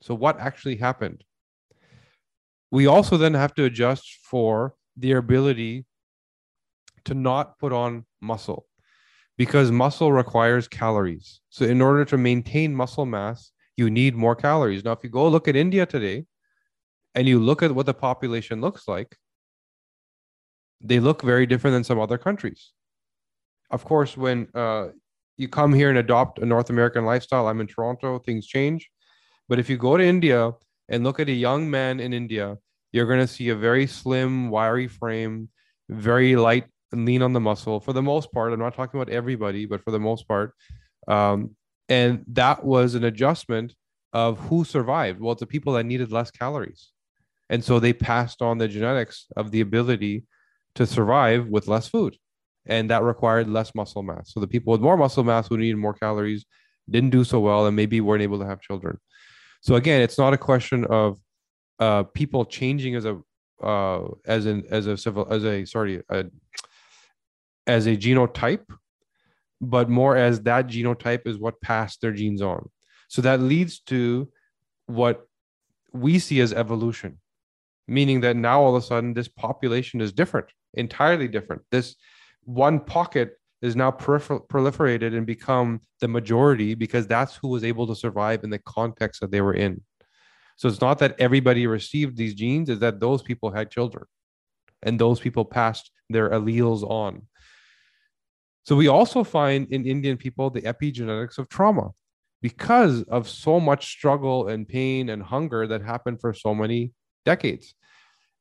so 0.00 0.14
what 0.14 0.38
actually 0.38 0.76
happened 0.76 1.24
we 2.70 2.86
also 2.86 3.16
then 3.16 3.34
have 3.34 3.54
to 3.54 3.64
adjust 3.64 4.18
for 4.22 4.74
their 4.96 5.18
ability 5.18 5.84
to 7.04 7.14
not 7.14 7.58
put 7.58 7.72
on 7.72 8.04
muscle 8.20 8.66
because 9.36 9.70
muscle 9.70 10.12
requires 10.12 10.68
calories. 10.68 11.40
So, 11.50 11.64
in 11.64 11.80
order 11.80 12.04
to 12.06 12.18
maintain 12.18 12.74
muscle 12.74 13.06
mass, 13.06 13.52
you 13.76 13.90
need 13.90 14.14
more 14.14 14.36
calories. 14.36 14.84
Now, 14.84 14.92
if 14.92 15.02
you 15.02 15.10
go 15.10 15.28
look 15.28 15.48
at 15.48 15.56
India 15.56 15.86
today 15.86 16.24
and 17.14 17.28
you 17.28 17.38
look 17.38 17.62
at 17.62 17.72
what 17.72 17.86
the 17.86 17.94
population 17.94 18.60
looks 18.60 18.86
like, 18.86 19.16
they 20.84 21.00
look 21.00 21.22
very 21.22 21.46
different 21.46 21.74
than 21.74 21.84
some 21.84 21.98
other 21.98 22.18
countries. 22.18 22.72
Of 23.70 23.84
course, 23.84 24.16
when 24.16 24.48
uh, 24.54 24.88
you 25.36 25.48
come 25.48 25.72
here 25.72 25.88
and 25.88 25.98
adopt 25.98 26.38
a 26.38 26.46
North 26.46 26.70
American 26.70 27.04
lifestyle, 27.04 27.48
I'm 27.48 27.60
in 27.60 27.66
Toronto, 27.66 28.18
things 28.18 28.46
change. 28.46 28.90
But 29.48 29.58
if 29.58 29.68
you 29.70 29.78
go 29.78 29.96
to 29.96 30.04
India 30.04 30.52
and 30.88 31.02
look 31.02 31.18
at 31.18 31.28
a 31.28 31.32
young 31.32 31.70
man 31.70 31.98
in 32.00 32.12
India, 32.12 32.58
you're 32.92 33.06
going 33.06 33.20
to 33.20 33.26
see 33.26 33.48
a 33.48 33.56
very 33.56 33.86
slim, 33.86 34.50
wiry 34.50 34.86
frame, 34.86 35.48
very 35.88 36.36
light 36.36 36.66
and 36.92 37.06
lean 37.06 37.22
on 37.22 37.32
the 37.32 37.40
muscle 37.40 37.80
for 37.80 37.92
the 37.92 38.02
most 38.02 38.30
part. 38.30 38.52
I'm 38.52 38.60
not 38.60 38.74
talking 38.74 39.00
about 39.00 39.12
everybody, 39.12 39.66
but 39.66 39.82
for 39.82 39.90
the 39.90 39.98
most 39.98 40.28
part. 40.28 40.52
Um, 41.08 41.56
and 41.88 42.24
that 42.28 42.64
was 42.64 42.94
an 42.94 43.04
adjustment 43.04 43.74
of 44.12 44.38
who 44.38 44.64
survived. 44.64 45.20
Well, 45.20 45.32
it's 45.32 45.40
the 45.40 45.46
people 45.46 45.72
that 45.72 45.84
needed 45.84 46.12
less 46.12 46.30
calories. 46.30 46.92
And 47.50 47.64
so 47.64 47.80
they 47.80 47.92
passed 47.92 48.40
on 48.40 48.58
the 48.58 48.68
genetics 48.68 49.26
of 49.36 49.50
the 49.50 49.60
ability 49.60 50.24
to 50.74 50.86
survive 50.86 51.48
with 51.48 51.68
less 51.68 51.88
food. 51.88 52.16
And 52.66 52.88
that 52.90 53.02
required 53.02 53.48
less 53.48 53.74
muscle 53.74 54.02
mass. 54.02 54.32
So 54.32 54.40
the 54.40 54.46
people 54.46 54.72
with 54.72 54.80
more 54.80 54.96
muscle 54.96 55.24
mass 55.24 55.48
who 55.48 55.58
needed 55.58 55.76
more 55.76 55.94
calories 55.94 56.46
didn't 56.88 57.10
do 57.10 57.24
so 57.24 57.40
well 57.40 57.66
and 57.66 57.76
maybe 57.76 58.00
weren't 58.00 58.22
able 58.22 58.38
to 58.38 58.46
have 58.46 58.60
children. 58.60 58.98
So 59.60 59.74
again, 59.76 60.00
it's 60.00 60.18
not 60.18 60.32
a 60.32 60.38
question 60.38 60.84
of 60.86 61.18
uh, 61.78 62.04
people 62.04 62.44
changing 62.44 62.94
as 62.94 63.04
a 63.04 63.20
uh, 63.62 64.08
as 64.26 64.46
an 64.46 64.64
as 64.70 64.86
a 64.86 64.96
civil 64.96 65.26
as 65.30 65.44
a 65.44 65.64
sorry 65.64 66.02
a, 66.08 66.24
as 67.66 67.86
a 67.86 67.96
genotype, 67.96 68.64
but 69.60 69.88
more 69.88 70.16
as 70.16 70.42
that 70.42 70.66
genotype 70.66 71.26
is 71.26 71.38
what 71.38 71.60
passed 71.60 72.00
their 72.00 72.12
genes 72.12 72.42
on. 72.42 72.68
So 73.08 73.22
that 73.22 73.40
leads 73.40 73.80
to 73.80 74.28
what 74.86 75.26
we 75.92 76.18
see 76.18 76.40
as 76.40 76.52
evolution, 76.52 77.18
meaning 77.88 78.20
that 78.20 78.36
now 78.36 78.60
all 78.60 78.76
of 78.76 78.82
a 78.82 78.86
sudden 78.86 79.14
this 79.14 79.28
population 79.28 80.00
is 80.00 80.12
different, 80.12 80.48
entirely 80.76 81.28
different. 81.28 81.62
This 81.70 81.96
one 82.44 82.80
pocket 82.80 83.38
is 83.62 83.74
now 83.74 83.90
prolifer- 83.90 84.46
proliferated 84.48 85.16
and 85.16 85.26
become 85.26 85.80
the 86.00 86.08
majority 86.08 86.74
because 86.74 87.06
that's 87.06 87.36
who 87.36 87.48
was 87.48 87.64
able 87.64 87.86
to 87.86 87.94
survive 87.94 88.44
in 88.44 88.50
the 88.50 88.58
context 88.58 89.20
that 89.20 89.30
they 89.30 89.40
were 89.40 89.54
in. 89.54 89.80
So 90.56 90.68
it's 90.68 90.80
not 90.80 90.98
that 90.98 91.16
everybody 91.18 91.66
received 91.66 92.16
these 92.16 92.34
genes, 92.34 92.68
is 92.68 92.78
that 92.80 93.00
those 93.00 93.22
people 93.22 93.50
had 93.50 93.70
children 93.70 94.04
and 94.82 94.98
those 94.98 95.18
people 95.18 95.44
passed 95.44 95.90
their 96.10 96.30
alleles 96.30 96.82
on. 96.82 97.22
So 98.64 98.76
we 98.76 98.88
also 98.88 99.24
find 99.24 99.70
in 99.70 99.86
Indian 99.86 100.16
people 100.16 100.50
the 100.50 100.62
epigenetics 100.62 101.38
of 101.38 101.48
trauma 101.48 101.90
because 102.40 103.02
of 103.04 103.28
so 103.28 103.58
much 103.60 103.86
struggle 103.86 104.48
and 104.48 104.68
pain 104.68 105.08
and 105.08 105.22
hunger 105.22 105.66
that 105.66 105.82
happened 105.82 106.20
for 106.20 106.34
so 106.34 106.54
many 106.54 106.92
decades. 107.24 107.74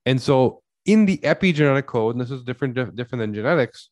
And 0.05 0.21
so 0.21 0.62
in 0.85 1.05
the 1.05 1.17
epigenetic 1.19 1.85
code, 1.85 2.15
and 2.15 2.21
this 2.21 2.31
is 2.31 2.43
different 2.43 2.75
different 2.75 3.21
than 3.21 3.33
genetics, 3.33 3.89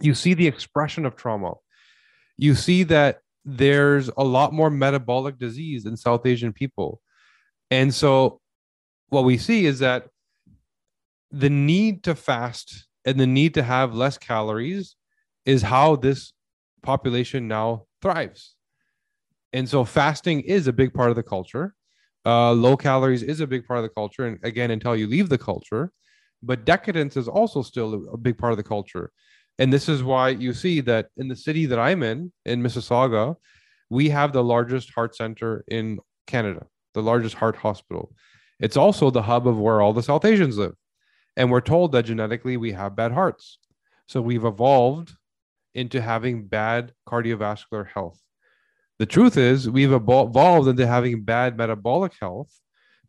you 0.00 0.14
see 0.14 0.34
the 0.34 0.46
expression 0.46 1.06
of 1.06 1.16
trauma. 1.16 1.54
You 2.36 2.54
see 2.54 2.82
that 2.84 3.20
there's 3.44 4.10
a 4.16 4.24
lot 4.24 4.52
more 4.52 4.70
metabolic 4.70 5.38
disease 5.38 5.86
in 5.86 5.96
South 5.96 6.26
Asian 6.26 6.52
people. 6.52 7.00
And 7.70 7.94
so 7.94 8.40
what 9.08 9.24
we 9.24 9.38
see 9.38 9.66
is 9.66 9.78
that 9.78 10.08
the 11.30 11.50
need 11.50 12.02
to 12.04 12.14
fast 12.14 12.86
and 13.04 13.18
the 13.18 13.26
need 13.26 13.54
to 13.54 13.62
have 13.62 13.94
less 13.94 14.18
calories 14.18 14.96
is 15.44 15.62
how 15.62 15.96
this 15.96 16.32
population 16.82 17.46
now 17.46 17.86
thrives. 18.02 18.56
And 19.52 19.68
so 19.68 19.84
fasting 19.84 20.40
is 20.40 20.66
a 20.66 20.72
big 20.72 20.92
part 20.92 21.10
of 21.10 21.16
the 21.16 21.22
culture. 21.22 21.75
Uh, 22.26 22.52
low 22.52 22.76
calories 22.76 23.22
is 23.22 23.40
a 23.40 23.46
big 23.46 23.64
part 23.64 23.78
of 23.78 23.84
the 23.84 23.88
culture. 23.88 24.26
And 24.26 24.38
again, 24.42 24.72
until 24.72 24.96
you 24.96 25.06
leave 25.06 25.28
the 25.28 25.38
culture, 25.38 25.92
but 26.42 26.64
decadence 26.64 27.16
is 27.16 27.28
also 27.28 27.62
still 27.62 28.08
a 28.12 28.16
big 28.16 28.36
part 28.36 28.52
of 28.52 28.56
the 28.56 28.64
culture. 28.64 29.12
And 29.58 29.72
this 29.72 29.88
is 29.88 30.02
why 30.02 30.30
you 30.30 30.52
see 30.52 30.80
that 30.82 31.06
in 31.16 31.28
the 31.28 31.36
city 31.36 31.66
that 31.66 31.78
I'm 31.78 32.02
in, 32.02 32.32
in 32.44 32.62
Mississauga, 32.62 33.36
we 33.90 34.08
have 34.10 34.32
the 34.32 34.44
largest 34.44 34.92
heart 34.92 35.14
center 35.14 35.64
in 35.68 36.00
Canada, 36.26 36.66
the 36.94 37.02
largest 37.02 37.36
heart 37.36 37.56
hospital. 37.56 38.12
It's 38.58 38.76
also 38.76 39.10
the 39.10 39.22
hub 39.22 39.46
of 39.46 39.58
where 39.58 39.80
all 39.80 39.92
the 39.92 40.02
South 40.02 40.24
Asians 40.24 40.58
live. 40.58 40.74
And 41.36 41.50
we're 41.50 41.60
told 41.60 41.92
that 41.92 42.06
genetically 42.06 42.56
we 42.56 42.72
have 42.72 42.96
bad 42.96 43.12
hearts. 43.12 43.58
So 44.08 44.20
we've 44.20 44.44
evolved 44.44 45.12
into 45.74 46.00
having 46.00 46.46
bad 46.46 46.92
cardiovascular 47.08 47.86
health. 47.86 48.20
The 48.98 49.06
truth 49.06 49.36
is, 49.36 49.68
we've 49.68 49.92
evolved 49.92 50.68
into 50.68 50.86
having 50.86 51.22
bad 51.22 51.56
metabolic 51.56 52.12
health 52.18 52.50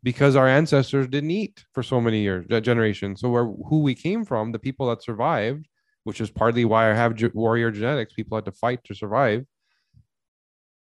because 0.02 0.36
our 0.36 0.46
ancestors 0.46 1.08
didn't 1.08 1.30
eat 1.30 1.64
for 1.72 1.82
so 1.82 2.00
many 2.00 2.20
years, 2.20 2.46
generations. 2.62 3.20
So, 3.20 3.30
where 3.30 3.46
who 3.46 3.80
we 3.80 3.94
came 3.94 4.24
from, 4.24 4.52
the 4.52 4.58
people 4.58 4.88
that 4.88 5.02
survived, 5.02 5.66
which 6.04 6.20
is 6.20 6.30
partly 6.30 6.64
why 6.64 6.90
I 6.90 6.94
have 6.94 7.18
warrior 7.34 7.70
genetics, 7.70 8.12
people 8.12 8.36
had 8.36 8.44
to 8.44 8.52
fight 8.52 8.84
to 8.84 8.94
survive. 8.94 9.46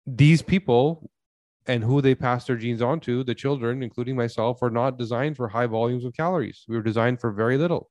These 0.06 0.42
people 0.42 1.10
and 1.66 1.82
who 1.82 2.00
they 2.00 2.14
passed 2.14 2.46
their 2.46 2.56
genes 2.56 2.80
on 2.80 3.00
to, 3.00 3.24
the 3.24 3.34
children, 3.34 3.82
including 3.82 4.16
myself, 4.16 4.62
are 4.62 4.70
not 4.70 4.98
designed 4.98 5.36
for 5.36 5.48
high 5.48 5.66
volumes 5.66 6.04
of 6.04 6.14
calories. 6.14 6.64
We 6.68 6.76
were 6.76 6.82
designed 6.82 7.20
for 7.20 7.32
very 7.32 7.58
little. 7.58 7.90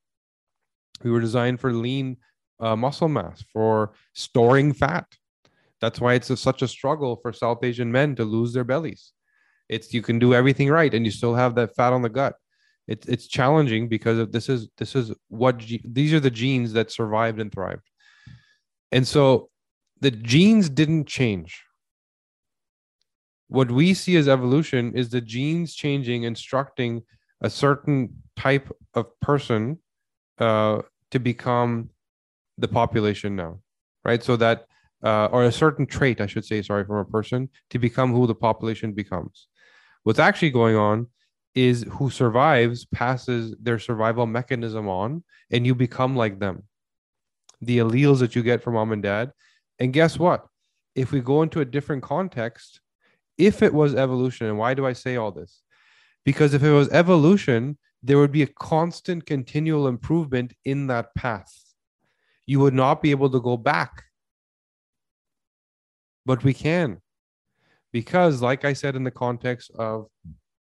We 1.03 1.11
were 1.11 1.19
designed 1.19 1.59
for 1.59 1.73
lean 1.73 2.17
uh, 2.59 2.75
muscle 2.75 3.09
mass, 3.09 3.43
for 3.51 3.93
storing 4.13 4.73
fat. 4.73 5.05
That's 5.81 5.99
why 5.99 6.13
it's 6.13 6.29
a, 6.29 6.37
such 6.37 6.61
a 6.61 6.67
struggle 6.67 7.19
for 7.21 7.33
South 7.33 7.63
Asian 7.63 7.91
men 7.91 8.15
to 8.15 8.23
lose 8.23 8.53
their 8.53 8.63
bellies. 8.63 9.11
It's 9.69 9.93
you 9.93 10.01
can 10.01 10.19
do 10.19 10.33
everything 10.33 10.69
right 10.69 10.93
and 10.93 11.05
you 11.05 11.11
still 11.11 11.35
have 11.35 11.55
that 11.55 11.75
fat 11.75 11.93
on 11.93 12.01
the 12.01 12.09
gut. 12.09 12.35
It's 12.87 13.07
it's 13.07 13.27
challenging 13.27 13.87
because 13.87 14.19
of 14.19 14.31
this 14.31 14.47
is 14.47 14.69
this 14.77 14.95
is 14.95 15.11
what 15.29 15.63
these 15.83 16.13
are 16.13 16.19
the 16.19 16.29
genes 16.29 16.73
that 16.73 16.91
survived 16.91 17.39
and 17.39 17.51
thrived, 17.51 17.89
and 18.91 19.07
so 19.07 19.49
the 20.01 20.11
genes 20.11 20.69
didn't 20.69 21.07
change. 21.07 21.63
What 23.47 23.71
we 23.71 23.95
see 23.95 24.17
as 24.17 24.27
evolution 24.27 24.93
is 24.95 25.09
the 25.09 25.21
genes 25.21 25.73
changing, 25.73 26.23
instructing 26.23 27.03
a 27.41 27.49
certain 27.49 28.21
type 28.35 28.71
of 28.93 29.19
person 29.19 29.79
uh, 30.39 30.81
to 31.11 31.19
become 31.19 31.89
the 32.57 32.67
population 32.67 33.35
now, 33.35 33.59
right? 34.03 34.23
So 34.23 34.35
that, 34.37 34.65
uh, 35.05 35.29
or 35.31 35.45
a 35.45 35.51
certain 35.51 35.85
trait, 35.85 36.19
I 36.19 36.25
should 36.25 36.45
say, 36.45 36.61
sorry, 36.61 36.83
from 36.83 36.97
a 36.97 37.05
person 37.05 37.49
to 37.69 37.79
become 37.79 38.11
who 38.11 38.27
the 38.27 38.35
population 38.35 38.91
becomes. 38.91 39.47
What's 40.03 40.19
actually 40.19 40.51
going 40.51 40.75
on 40.75 41.07
is 41.53 41.85
who 41.91 42.09
survives 42.09 42.85
passes 42.85 43.55
their 43.61 43.79
survival 43.79 44.25
mechanism 44.25 44.89
on, 44.89 45.23
and 45.51 45.65
you 45.65 45.73
become 45.75 46.15
like 46.15 46.39
them. 46.39 46.63
The 47.61 47.77
alleles 47.77 48.19
that 48.19 48.35
you 48.35 48.43
get 48.43 48.61
from 48.61 48.73
mom 48.73 48.91
and 48.91 49.01
dad. 49.01 49.31
And 49.79 49.93
guess 49.93 50.19
what? 50.19 50.47
If 50.95 51.11
we 51.11 51.21
go 51.21 51.41
into 51.43 51.61
a 51.61 51.65
different 51.65 52.03
context, 52.03 52.81
if 53.37 53.61
it 53.61 53.73
was 53.73 53.95
evolution, 53.95 54.47
and 54.47 54.57
why 54.57 54.73
do 54.73 54.85
I 54.85 54.93
say 54.93 55.15
all 55.15 55.31
this? 55.31 55.61
Because 56.25 56.53
if 56.53 56.63
it 56.63 56.71
was 56.71 56.89
evolution, 56.89 57.77
there 58.03 58.17
would 58.17 58.31
be 58.31 58.43
a 58.43 58.47
constant 58.47 59.25
continual 59.25 59.87
improvement 59.87 60.53
in 60.65 60.87
that 60.87 61.13
path 61.15 61.65
you 62.45 62.59
would 62.59 62.73
not 62.73 63.01
be 63.01 63.11
able 63.11 63.29
to 63.29 63.41
go 63.41 63.57
back. 63.57 64.04
But 66.25 66.43
we 66.43 66.53
can. 66.53 67.01
Because 67.91 68.41
like 68.41 68.65
i 68.65 68.73
said 68.73 68.95
in 68.95 69.03
the 69.03 69.11
context 69.11 69.71
of 69.79 70.07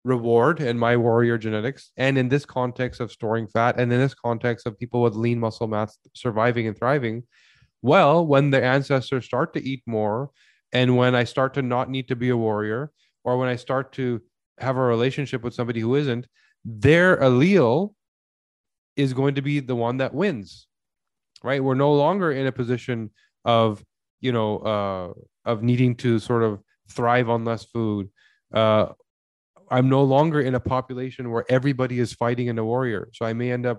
reward 0.05 0.61
and 0.61 0.79
my 0.79 0.97
warrior 0.97 1.37
genetics 1.37 1.91
and 1.97 2.17
in 2.17 2.29
this 2.29 2.47
context 2.47 3.01
of 3.01 3.11
storing 3.11 3.49
fat 3.49 3.81
and 3.81 3.93
in 3.93 3.99
this 3.99 4.15
context 4.15 4.65
of 4.65 4.79
people 4.79 5.03
with 5.03 5.17
lean 5.17 5.41
muscle 5.41 5.67
mass 5.67 5.99
surviving 6.15 6.69
and 6.69 6.79
thriving 6.79 7.25
well 7.83 8.25
when 8.25 8.51
the 8.51 8.65
ancestors 8.65 9.25
start 9.25 9.53
to 9.53 9.61
eat 9.69 9.83
more 9.85 10.31
and 10.73 10.97
when 10.97 11.17
i 11.17 11.25
start 11.25 11.55
to 11.55 11.63
not 11.63 11.91
need 11.91 12.07
to 12.07 12.15
be 12.15 12.29
a 12.29 12.37
warrior 12.37 12.93
or 13.25 13.37
when 13.37 13.49
i 13.49 13.57
start 13.57 13.93
to 13.93 14.23
have 14.61 14.77
a 14.77 14.81
relationship 14.81 15.43
with 15.43 15.55
somebody 15.55 15.81
who 15.81 15.97
isn't 15.97 16.29
their 16.65 17.17
allele 17.17 17.93
is 18.95 19.13
going 19.13 19.35
to 19.35 19.43
be 19.43 19.59
the 19.59 19.75
one 19.75 19.97
that 19.97 20.15
wins 20.15 20.69
right? 21.43 21.63
We're 21.63 21.75
no 21.75 21.93
longer 21.93 22.33
in 22.33 22.47
a 22.47 22.53
position 22.53 23.11
of 23.45 23.83
you 24.21 24.33
know 24.33 24.59
uh 24.59 25.13
of 25.47 25.63
needing 25.63 25.95
to 25.95 26.19
sort 26.19 26.43
of 26.43 26.61
thrive 26.91 27.31
on 27.31 27.45
less 27.45 27.65
food 27.65 28.09
uh 28.53 28.87
I'm 29.71 29.89
no 29.89 30.03
longer 30.03 30.41
in 30.41 30.55
a 30.55 30.61
population 30.61 31.31
where 31.31 31.45
everybody 31.49 31.99
is 31.99 32.13
fighting 32.13 32.47
in 32.47 32.59
a 32.59 32.65
warrior. 32.65 33.09
So 33.13 33.27
I 33.27 33.33
may 33.33 33.51
end 33.51 33.67
up 33.67 33.79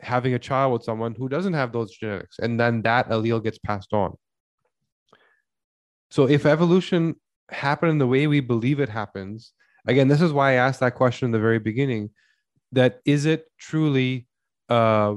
having 0.00 0.34
a 0.34 0.38
child 0.38 0.72
with 0.72 0.82
someone 0.82 1.14
who 1.14 1.28
doesn't 1.28 1.52
have 1.52 1.72
those 1.72 1.92
genetics, 1.92 2.38
and 2.38 2.58
then 2.58 2.82
that 2.82 3.08
allele 3.08 3.42
gets 3.42 3.58
passed 3.58 3.92
on. 3.92 4.16
So 6.10 6.28
if 6.28 6.44
evolution 6.44 7.16
happened 7.50 7.92
in 7.92 7.98
the 7.98 8.06
way 8.06 8.26
we 8.26 8.40
believe 8.40 8.80
it 8.80 8.88
happens, 8.88 9.52
again, 9.86 10.08
this 10.08 10.20
is 10.20 10.32
why 10.32 10.52
I 10.52 10.54
asked 10.54 10.80
that 10.80 10.96
question 10.96 11.26
in 11.26 11.32
the 11.32 11.38
very 11.38 11.60
beginning: 11.60 12.10
that 12.72 13.00
is 13.04 13.24
it 13.24 13.46
truly, 13.58 14.26
uh, 14.68 15.14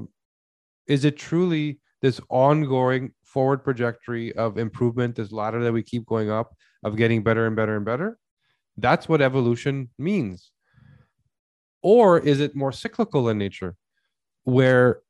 is 0.87 1.03
it 1.03 1.17
truly 1.17 1.79
this 2.01 2.21
ongoing 2.29 3.13
forward 3.35 3.63
trajectory 3.63 4.33
of 4.45 4.57
improvement, 4.57 5.15
this 5.15 5.33
ladder 5.39 5.61
that 5.63 5.73
we 5.73 5.83
keep 5.83 6.05
going 6.05 6.29
up, 6.31 6.55
of 6.87 6.95
getting 6.95 7.21
better 7.21 7.45
and 7.47 7.55
better 7.55 7.75
and 7.75 7.85
better? 7.85 8.17
That's 8.77 9.09
what 9.09 9.21
evolution 9.21 9.89
means. 9.99 10.51
Or 11.83 12.17
is 12.31 12.39
it 12.39 12.55
more 12.55 12.71
cyclical 12.71 13.29
in 13.29 13.37
nature, 13.37 13.75
where 14.45 15.01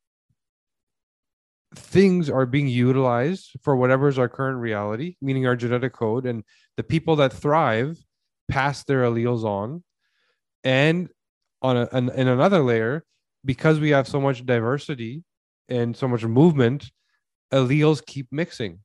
things 1.75 2.29
are 2.29 2.45
being 2.45 2.67
utilized 2.67 3.51
for 3.61 3.75
whatever 3.75 4.07
is 4.07 4.17
our 4.17 4.29
current 4.29 4.59
reality, 4.59 5.17
meaning 5.21 5.45
our 5.45 5.55
genetic 5.55 5.93
code, 5.93 6.25
and 6.25 6.43
the 6.77 6.83
people 6.83 7.15
that 7.17 7.33
thrive 7.33 7.99
pass 8.49 8.83
their 8.83 9.03
alleles 9.03 9.43
on. 9.43 9.83
And 10.63 11.09
on 11.61 11.77
a, 11.77 11.87
an, 11.91 12.09
in 12.09 12.27
another 12.27 12.61
layer, 12.63 13.03
because 13.43 13.79
we 13.79 13.91
have 13.91 14.07
so 14.07 14.19
much 14.19 14.45
diversity 14.45 15.23
and 15.69 15.95
so 15.95 16.07
much 16.07 16.23
movement, 16.23 16.91
alleles 17.51 18.05
keep 18.05 18.27
mixing. 18.31 18.79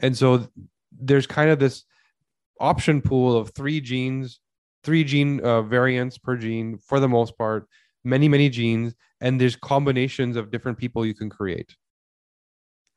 And 0.00 0.16
so 0.16 0.46
there's 0.92 1.26
kind 1.26 1.50
of 1.50 1.58
this 1.58 1.84
option 2.60 3.00
pool 3.02 3.36
of 3.36 3.50
three 3.50 3.80
genes, 3.80 4.40
three 4.84 5.04
gene 5.04 5.40
uh, 5.40 5.62
variants 5.62 6.18
per 6.18 6.36
gene 6.36 6.78
for 6.78 7.00
the 7.00 7.08
most 7.08 7.36
part, 7.36 7.68
many, 8.04 8.28
many 8.28 8.48
genes, 8.48 8.94
and 9.20 9.40
there's 9.40 9.56
combinations 9.56 10.36
of 10.36 10.50
different 10.50 10.78
people 10.78 11.04
you 11.04 11.14
can 11.14 11.30
create. 11.30 11.74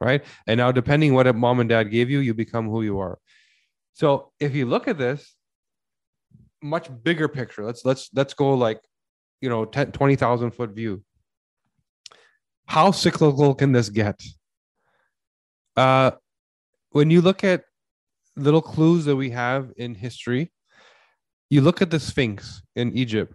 Right. 0.01 0.23
And 0.47 0.59
now, 0.59 0.71
depending 0.71 1.13
what 1.13 1.33
mom 1.35 1.59
and 1.59 1.67
dad 1.67 1.91
gave 1.91 2.09
you, 2.09 2.19
you 2.19 2.33
become 2.33 2.69
who 2.69 2.83
you 2.83 2.99
are. 2.99 3.19
So 3.93 4.31
if 4.39 4.55
you 4.55 4.65
look 4.65 4.87
at 4.87 4.97
this, 4.97 5.35
much 6.61 6.89
bigger 7.03 7.27
picture, 7.27 7.65
let's 7.65 7.83
let's 7.83 8.09
let's 8.13 8.33
go 8.33 8.53
like, 8.53 8.79
you 9.41 9.49
know, 9.49 9.65
10, 9.65 9.91
20,000 9.91 10.51
foot 10.51 10.71
view. 10.71 11.03
How 12.65 12.91
cyclical 12.91 13.55
can 13.55 13.73
this 13.73 13.89
get? 13.89 14.21
Uh, 15.79 16.11
when 16.91 17.09
you 17.09 17.21
look 17.21 17.43
at 17.43 17.63
little 18.39 18.61
clues 18.61 19.05
that 19.05 19.15
we 19.15 19.29
have 19.29 19.71
in 19.77 19.95
history. 19.95 20.51
You 21.49 21.61
look 21.61 21.81
at 21.81 21.91
the 21.91 21.99
Sphinx 21.99 22.61
in 22.75 22.95
Egypt. 22.95 23.33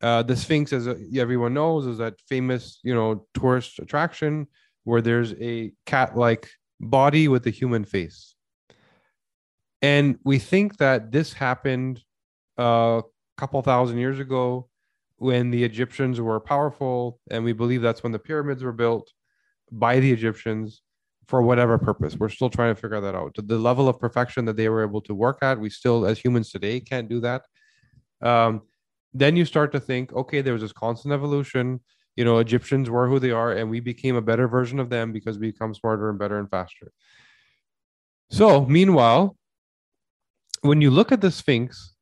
Uh, 0.00 0.22
the 0.22 0.36
Sphinx, 0.36 0.72
as 0.72 0.88
everyone 1.16 1.54
knows, 1.54 1.86
is 1.86 1.98
that 1.98 2.20
famous, 2.28 2.80
you 2.82 2.94
know, 2.94 3.26
tourist 3.34 3.78
attraction 3.78 4.46
where 4.84 5.00
there's 5.00 5.32
a 5.34 5.72
cat-like 5.86 6.50
body 6.80 7.28
with 7.28 7.46
a 7.46 7.50
human 7.50 7.84
face. 7.84 8.34
And 9.80 10.18
we 10.24 10.38
think 10.38 10.78
that 10.78 11.12
this 11.12 11.32
happened 11.32 12.02
a 12.56 13.02
couple 13.36 13.62
thousand 13.62 13.98
years 13.98 14.18
ago 14.18 14.68
when 15.16 15.50
the 15.50 15.62
Egyptians 15.62 16.20
were 16.20 16.40
powerful, 16.40 17.20
and 17.30 17.44
we 17.44 17.52
believe 17.52 17.80
that's 17.80 18.02
when 18.02 18.12
the 18.12 18.18
pyramids 18.18 18.64
were 18.64 18.72
built 18.72 19.12
by 19.70 20.00
the 20.00 20.12
Egyptians 20.12 20.82
for 21.26 21.42
whatever 21.42 21.78
purpose. 21.78 22.16
We're 22.16 22.28
still 22.28 22.50
trying 22.50 22.74
to 22.74 22.80
figure 22.80 23.00
that 23.00 23.14
out. 23.14 23.34
The 23.36 23.58
level 23.58 23.88
of 23.88 23.98
perfection 23.98 24.44
that 24.46 24.56
they 24.56 24.68
were 24.68 24.82
able 24.82 25.00
to 25.02 25.14
work 25.14 25.38
at, 25.42 25.58
we 25.58 25.70
still, 25.70 26.04
as 26.06 26.18
humans 26.18 26.50
today, 26.50 26.80
can't 26.80 27.08
do 27.08 27.20
that. 27.20 27.42
Um, 28.20 28.62
then 29.14 29.36
you 29.36 29.44
start 29.44 29.72
to 29.72 29.80
think, 29.80 30.12
okay, 30.12 30.40
there 30.40 30.52
was 30.52 30.62
this 30.62 30.72
constant 30.72 31.12
evolution. 31.12 31.80
You 32.16 32.24
know, 32.24 32.38
Egyptians 32.38 32.90
were 32.90 33.08
who 33.08 33.18
they 33.18 33.30
are, 33.30 33.52
and 33.52 33.70
we 33.70 33.80
became 33.80 34.16
a 34.16 34.22
better 34.22 34.48
version 34.48 34.78
of 34.78 34.90
them 34.90 35.12
because 35.12 35.38
we 35.38 35.50
become 35.50 35.74
smarter 35.74 36.10
and 36.10 36.18
better 36.18 36.38
and 36.38 36.50
faster. 36.50 36.92
So, 38.30 38.64
meanwhile, 38.66 39.36
when 40.62 40.80
you 40.80 40.90
look 40.90 41.12
at 41.12 41.20
the 41.20 41.30
Sphinx, 41.30 41.94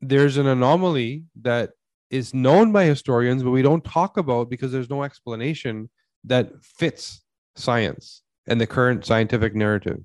there's 0.00 0.36
an 0.36 0.46
anomaly 0.46 1.24
that 1.42 1.70
is 2.10 2.34
known 2.34 2.72
by 2.72 2.84
historians, 2.84 3.42
but 3.42 3.50
we 3.50 3.62
don't 3.62 3.84
talk 3.84 4.16
about 4.16 4.50
because 4.50 4.72
there's 4.72 4.90
no 4.90 5.02
explanation 5.02 5.90
that 6.24 6.50
fits 6.62 7.22
science 7.56 8.22
and 8.46 8.60
the 8.60 8.66
current 8.66 9.04
scientific 9.04 9.54
narrative. 9.54 10.00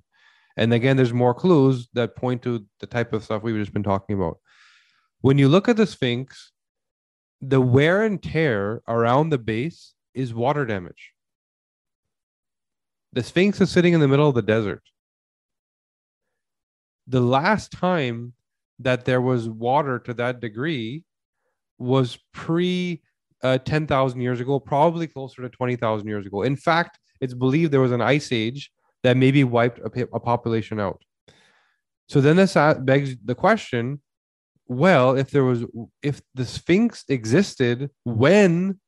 And 0.57 0.73
again, 0.73 0.97
there's 0.97 1.13
more 1.13 1.33
clues 1.33 1.89
that 1.93 2.15
point 2.15 2.41
to 2.43 2.65
the 2.79 2.87
type 2.87 3.13
of 3.13 3.23
stuff 3.23 3.43
we've 3.43 3.55
just 3.55 3.73
been 3.73 3.83
talking 3.83 4.15
about. 4.15 4.37
When 5.21 5.37
you 5.37 5.49
look 5.49 5.67
at 5.67 5.77
the 5.77 5.87
Sphinx, 5.87 6.51
the 7.41 7.61
wear 7.61 8.03
and 8.03 8.21
tear 8.21 8.81
around 8.87 9.29
the 9.29 9.37
base 9.37 9.93
is 10.13 10.33
water 10.33 10.65
damage. 10.65 11.11
The 13.13 13.23
Sphinx 13.23 13.59
is 13.61 13.71
sitting 13.71 13.93
in 13.93 13.99
the 13.99 14.07
middle 14.07 14.29
of 14.29 14.35
the 14.35 14.41
desert. 14.41 14.83
The 17.07 17.21
last 17.21 17.71
time 17.71 18.33
that 18.79 19.05
there 19.05 19.21
was 19.21 19.47
water 19.47 19.99
to 19.99 20.13
that 20.15 20.39
degree 20.39 21.03
was 21.77 22.17
pre 22.33 23.01
uh, 23.43 23.57
10,000 23.59 24.21
years 24.21 24.39
ago, 24.39 24.59
probably 24.59 25.07
closer 25.07 25.41
to 25.41 25.49
20,000 25.49 26.07
years 26.07 26.25
ago. 26.25 26.41
In 26.41 26.55
fact, 26.55 26.97
it's 27.21 27.33
believed 27.33 27.71
there 27.71 27.81
was 27.81 27.91
an 27.91 28.01
ice 28.01 28.31
age 28.31 28.71
that 29.03 29.17
maybe 29.17 29.43
wiped 29.43 29.79
a, 29.79 30.07
a 30.13 30.19
population 30.19 30.79
out. 30.79 31.03
So 32.07 32.21
then 32.21 32.35
this 32.35 32.53
begs 32.79 33.15
the 33.23 33.35
question 33.35 34.01
well, 34.67 35.15
if 35.15 35.29
there 35.29 35.43
was, 35.43 35.63
if 36.01 36.21
the 36.33 36.45
Sphinx 36.45 37.05
existed 37.07 37.91
when 38.03 38.79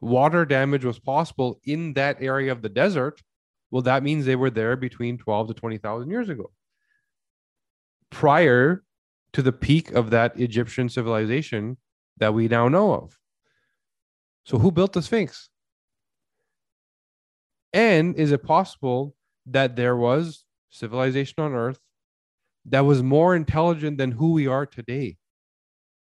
water 0.00 0.44
damage 0.44 0.84
was 0.84 0.98
possible 0.98 1.60
in 1.64 1.92
that 1.94 2.20
area 2.20 2.50
of 2.50 2.62
the 2.62 2.68
desert, 2.68 3.22
well, 3.70 3.82
that 3.82 4.02
means 4.02 4.24
they 4.24 4.36
were 4.36 4.50
there 4.50 4.76
between 4.76 5.18
12 5.18 5.48
to 5.48 5.54
20,000 5.54 6.10
years 6.10 6.28
ago. 6.28 6.50
Prior 8.10 8.82
to 9.32 9.42
the 9.42 9.52
peak 9.52 9.92
of 9.92 10.10
that 10.10 10.38
Egyptian 10.38 10.88
civilization 10.88 11.76
that 12.18 12.34
we 12.34 12.48
now 12.48 12.68
know 12.68 12.94
of. 12.94 13.18
So, 14.44 14.58
who 14.58 14.70
built 14.70 14.92
the 14.92 15.02
Sphinx? 15.02 15.48
And 17.74 18.14
is 18.14 18.30
it 18.30 18.44
possible 18.44 19.16
that 19.46 19.74
there 19.74 19.96
was 19.96 20.44
civilization 20.70 21.42
on 21.42 21.52
Earth 21.52 21.80
that 22.66 22.86
was 22.86 23.02
more 23.02 23.34
intelligent 23.34 23.98
than 23.98 24.12
who 24.12 24.32
we 24.32 24.46
are 24.46 24.64
today? 24.64 25.16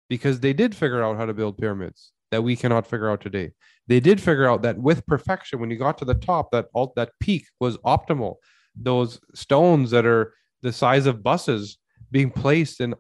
Because 0.10 0.40
they 0.40 0.54
did 0.54 0.76
figure 0.76 1.04
out 1.04 1.18
how 1.18 1.26
to 1.26 1.36
build 1.36 1.60
pyramids 1.60 2.12
that 2.32 2.42
we 2.42 2.56
cannot 2.56 2.88
figure 2.88 3.12
out 3.12 3.22
today. 3.22 3.52
They 3.88 4.00
did 4.00 4.20
figure 4.20 4.50
out 4.50 4.64
that 4.64 4.80
with 4.80 5.06
perfection, 5.06 5.60
when 5.60 5.70
you 5.70 5.78
got 5.78 6.00
to 6.00 6.06
the 6.06 6.16
top, 6.16 6.50
that 6.52 6.66
all 6.74 6.94
that 6.96 7.12
peak 7.20 7.46
was 7.60 7.78
optimal. 7.80 8.36
Those 8.76 9.20
stones 9.36 9.92
that 9.92 10.06
are 10.06 10.34
the 10.64 10.74
size 10.74 11.06
of 11.06 11.22
buses 11.22 11.78
being 12.10 12.32
placed 12.32 12.82
in 12.82 12.96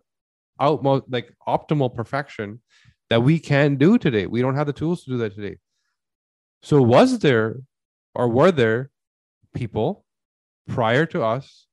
outmost 0.59 1.05
like 1.09 1.33
optimal 1.47 1.93
perfection 1.93 2.61
that 3.09 3.23
we 3.23 3.39
can 3.39 3.75
do 3.75 3.97
today. 3.97 4.27
We 4.27 4.41
don't 4.41 4.55
have 4.55 4.67
the 4.67 4.73
tools 4.73 5.03
to 5.03 5.11
do 5.11 5.17
that 5.17 5.33
today. 5.35 5.57
So 6.61 6.79
was 6.81 7.19
there 7.19 7.57
or 8.15 8.27
were 8.27 8.51
there 8.51 8.91
people 9.53 10.05
prior 10.67 11.05
to 11.05 11.23
us 11.23 11.67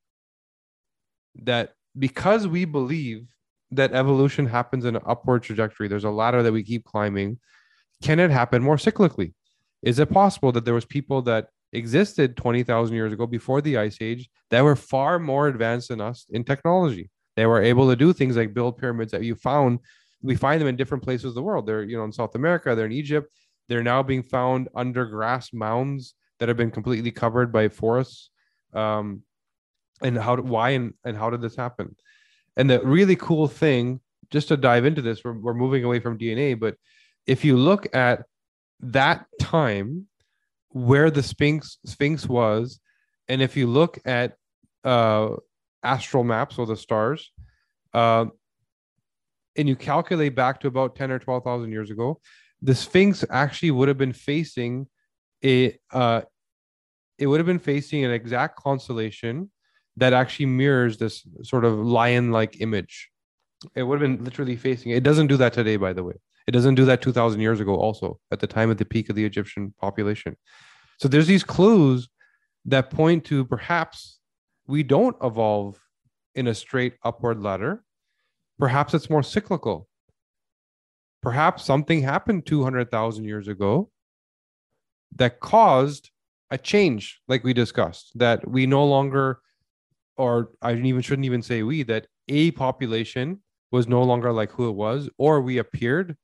that 1.34 1.74
because 1.98 2.46
we 2.46 2.64
believe 2.64 3.26
that 3.70 3.92
evolution 3.92 4.46
happens 4.46 4.84
in 4.84 4.96
an 4.96 5.02
upward 5.06 5.42
trajectory 5.42 5.88
there's 5.88 6.04
a 6.04 6.10
ladder 6.10 6.42
that 6.42 6.52
we 6.52 6.62
keep 6.62 6.84
climbing 6.84 7.38
can 8.02 8.20
it 8.20 8.30
happen 8.30 8.62
more 8.62 8.76
cyclically? 8.76 9.34
Is 9.82 9.98
it 9.98 10.10
possible 10.10 10.52
that 10.52 10.64
there 10.64 10.74
was 10.74 10.84
people 10.84 11.22
that 11.22 11.48
existed 11.72 12.36
20,000 12.36 12.94
years 12.94 13.12
ago 13.12 13.26
before 13.26 13.60
the 13.60 13.76
ice 13.76 13.98
age 14.00 14.28
that 14.50 14.62
were 14.62 14.76
far 14.76 15.18
more 15.18 15.48
advanced 15.48 15.88
than 15.88 16.00
us 16.00 16.26
in 16.30 16.44
technology? 16.44 17.10
They 17.36 17.46
were 17.46 17.62
able 17.62 17.88
to 17.88 17.96
do 17.96 18.12
things 18.12 18.36
like 18.36 18.54
build 18.54 18.78
pyramids 18.78 19.12
that 19.12 19.22
you 19.22 19.34
found 19.34 19.80
we 20.20 20.34
find 20.34 20.60
them 20.60 20.66
in 20.66 20.74
different 20.74 21.04
places 21.04 21.26
of 21.26 21.34
the 21.34 21.42
world. 21.42 21.64
They're 21.66 21.84
you 21.84 21.96
know 21.96 22.02
in 22.02 22.12
south 22.12 22.34
america 22.34 22.74
they're 22.74 22.86
in 22.86 22.92
egypt. 22.92 23.32
They're 23.68 23.84
now 23.84 24.02
being 24.02 24.24
found 24.24 24.68
under 24.74 25.04
grass 25.06 25.52
mounds 25.52 26.14
that 26.38 26.48
have 26.48 26.56
been 26.56 26.70
completely 26.70 27.10
covered 27.10 27.52
by 27.52 27.68
forests. 27.68 28.30
Um, 28.72 29.22
and 30.02 30.16
how 30.16 30.36
why 30.36 30.70
and, 30.70 30.94
and 31.04 31.16
how 31.16 31.30
did 31.30 31.40
this 31.40 31.56
happen? 31.56 31.96
And 32.56 32.70
the 32.70 32.80
really 32.80 33.16
cool 33.16 33.48
thing, 33.48 34.00
just 34.30 34.48
to 34.48 34.56
dive 34.56 34.84
into 34.84 35.02
this, 35.02 35.24
we're, 35.24 35.38
we're 35.38 35.54
moving 35.54 35.84
away 35.84 36.00
from 36.00 36.18
DNA, 36.18 36.58
but 36.58 36.76
if 37.26 37.44
you 37.44 37.56
look 37.56 37.94
at 37.94 38.24
that 38.80 39.26
time 39.40 40.06
where 40.70 41.10
the 41.10 41.22
Sphinx 41.22 41.78
Sphinx 41.84 42.26
was, 42.26 42.80
and 43.28 43.42
if 43.42 43.56
you 43.56 43.66
look 43.66 43.98
at 44.04 44.36
uh, 44.84 45.30
astral 45.82 46.24
maps 46.24 46.58
or 46.58 46.66
the 46.66 46.76
stars, 46.76 47.32
uh, 47.94 48.26
and 49.56 49.68
you 49.68 49.76
calculate 49.76 50.34
back 50.34 50.60
to 50.60 50.68
about 50.68 50.94
10 50.94 51.10
or 51.10 51.18
12,000 51.18 51.70
years 51.72 51.90
ago, 51.90 52.20
the 52.62 52.74
Sphinx 52.74 53.24
actually 53.30 53.72
would 53.72 53.88
have 53.88 53.98
been 53.98 54.12
facing 54.12 54.86
a 55.44 55.78
uh, 55.92 56.22
it 57.18 57.26
would 57.26 57.40
have 57.40 57.46
been 57.46 57.58
facing 57.58 58.04
an 58.04 58.10
exact 58.10 58.56
constellation 58.56 59.50
that 59.96 60.12
actually 60.12 60.46
mirrors 60.46 60.98
this 60.98 61.26
sort 61.42 61.64
of 61.64 61.78
lion-like 61.78 62.60
image. 62.60 63.10
It 63.74 63.82
would 63.82 64.00
have 64.00 64.08
been 64.08 64.24
literally 64.24 64.56
facing. 64.56 64.92
It 64.92 65.02
doesn't 65.02 65.26
do 65.26 65.36
that 65.38 65.52
today, 65.52 65.76
by 65.76 65.92
the 65.92 66.04
way. 66.04 66.14
It 66.46 66.52
doesn't 66.52 66.76
do 66.76 66.84
that 66.84 67.02
2,000 67.02 67.40
years 67.40 67.58
ago. 67.58 67.74
Also, 67.74 68.20
at 68.30 68.38
the 68.38 68.46
time 68.46 68.70
of 68.70 68.76
the 68.76 68.84
peak 68.84 69.10
of 69.10 69.16
the 69.16 69.24
Egyptian 69.24 69.74
population. 69.80 70.36
So 71.00 71.08
there's 71.08 71.26
these 71.26 71.44
clues 71.44 72.08
that 72.64 72.90
point 72.90 73.24
to 73.26 73.44
perhaps 73.44 74.18
we 74.66 74.82
don't 74.82 75.16
evolve 75.22 75.80
in 76.34 76.46
a 76.46 76.54
straight 76.54 76.94
upward 77.04 77.42
ladder. 77.42 77.84
Perhaps 78.58 78.94
it's 78.94 79.10
more 79.10 79.22
cyclical. 79.22 79.88
Perhaps 81.22 81.64
something 81.64 82.02
happened 82.02 82.46
200,000 82.46 83.24
years 83.24 83.48
ago 83.48 83.90
that 85.18 85.40
caused 85.40 86.10
a 86.50 86.58
change, 86.58 87.20
like 87.28 87.44
we 87.44 87.52
discussed, 87.52 88.12
that 88.18 88.48
we 88.48 88.66
no 88.66 88.84
longer, 88.84 89.40
or 90.16 90.50
I 90.62 90.72
even 90.74 91.02
shouldn't 91.02 91.26
even 91.26 91.42
say 91.42 91.62
we, 91.62 91.82
that 91.84 92.06
a 92.28 92.52
population 92.52 93.40
was 93.70 93.86
no 93.86 94.02
longer 94.02 94.32
like 94.32 94.50
who 94.52 94.68
it 94.68 94.72
was, 94.74 95.10
or 95.18 95.40
we 95.40 95.58
appeared 95.58 96.16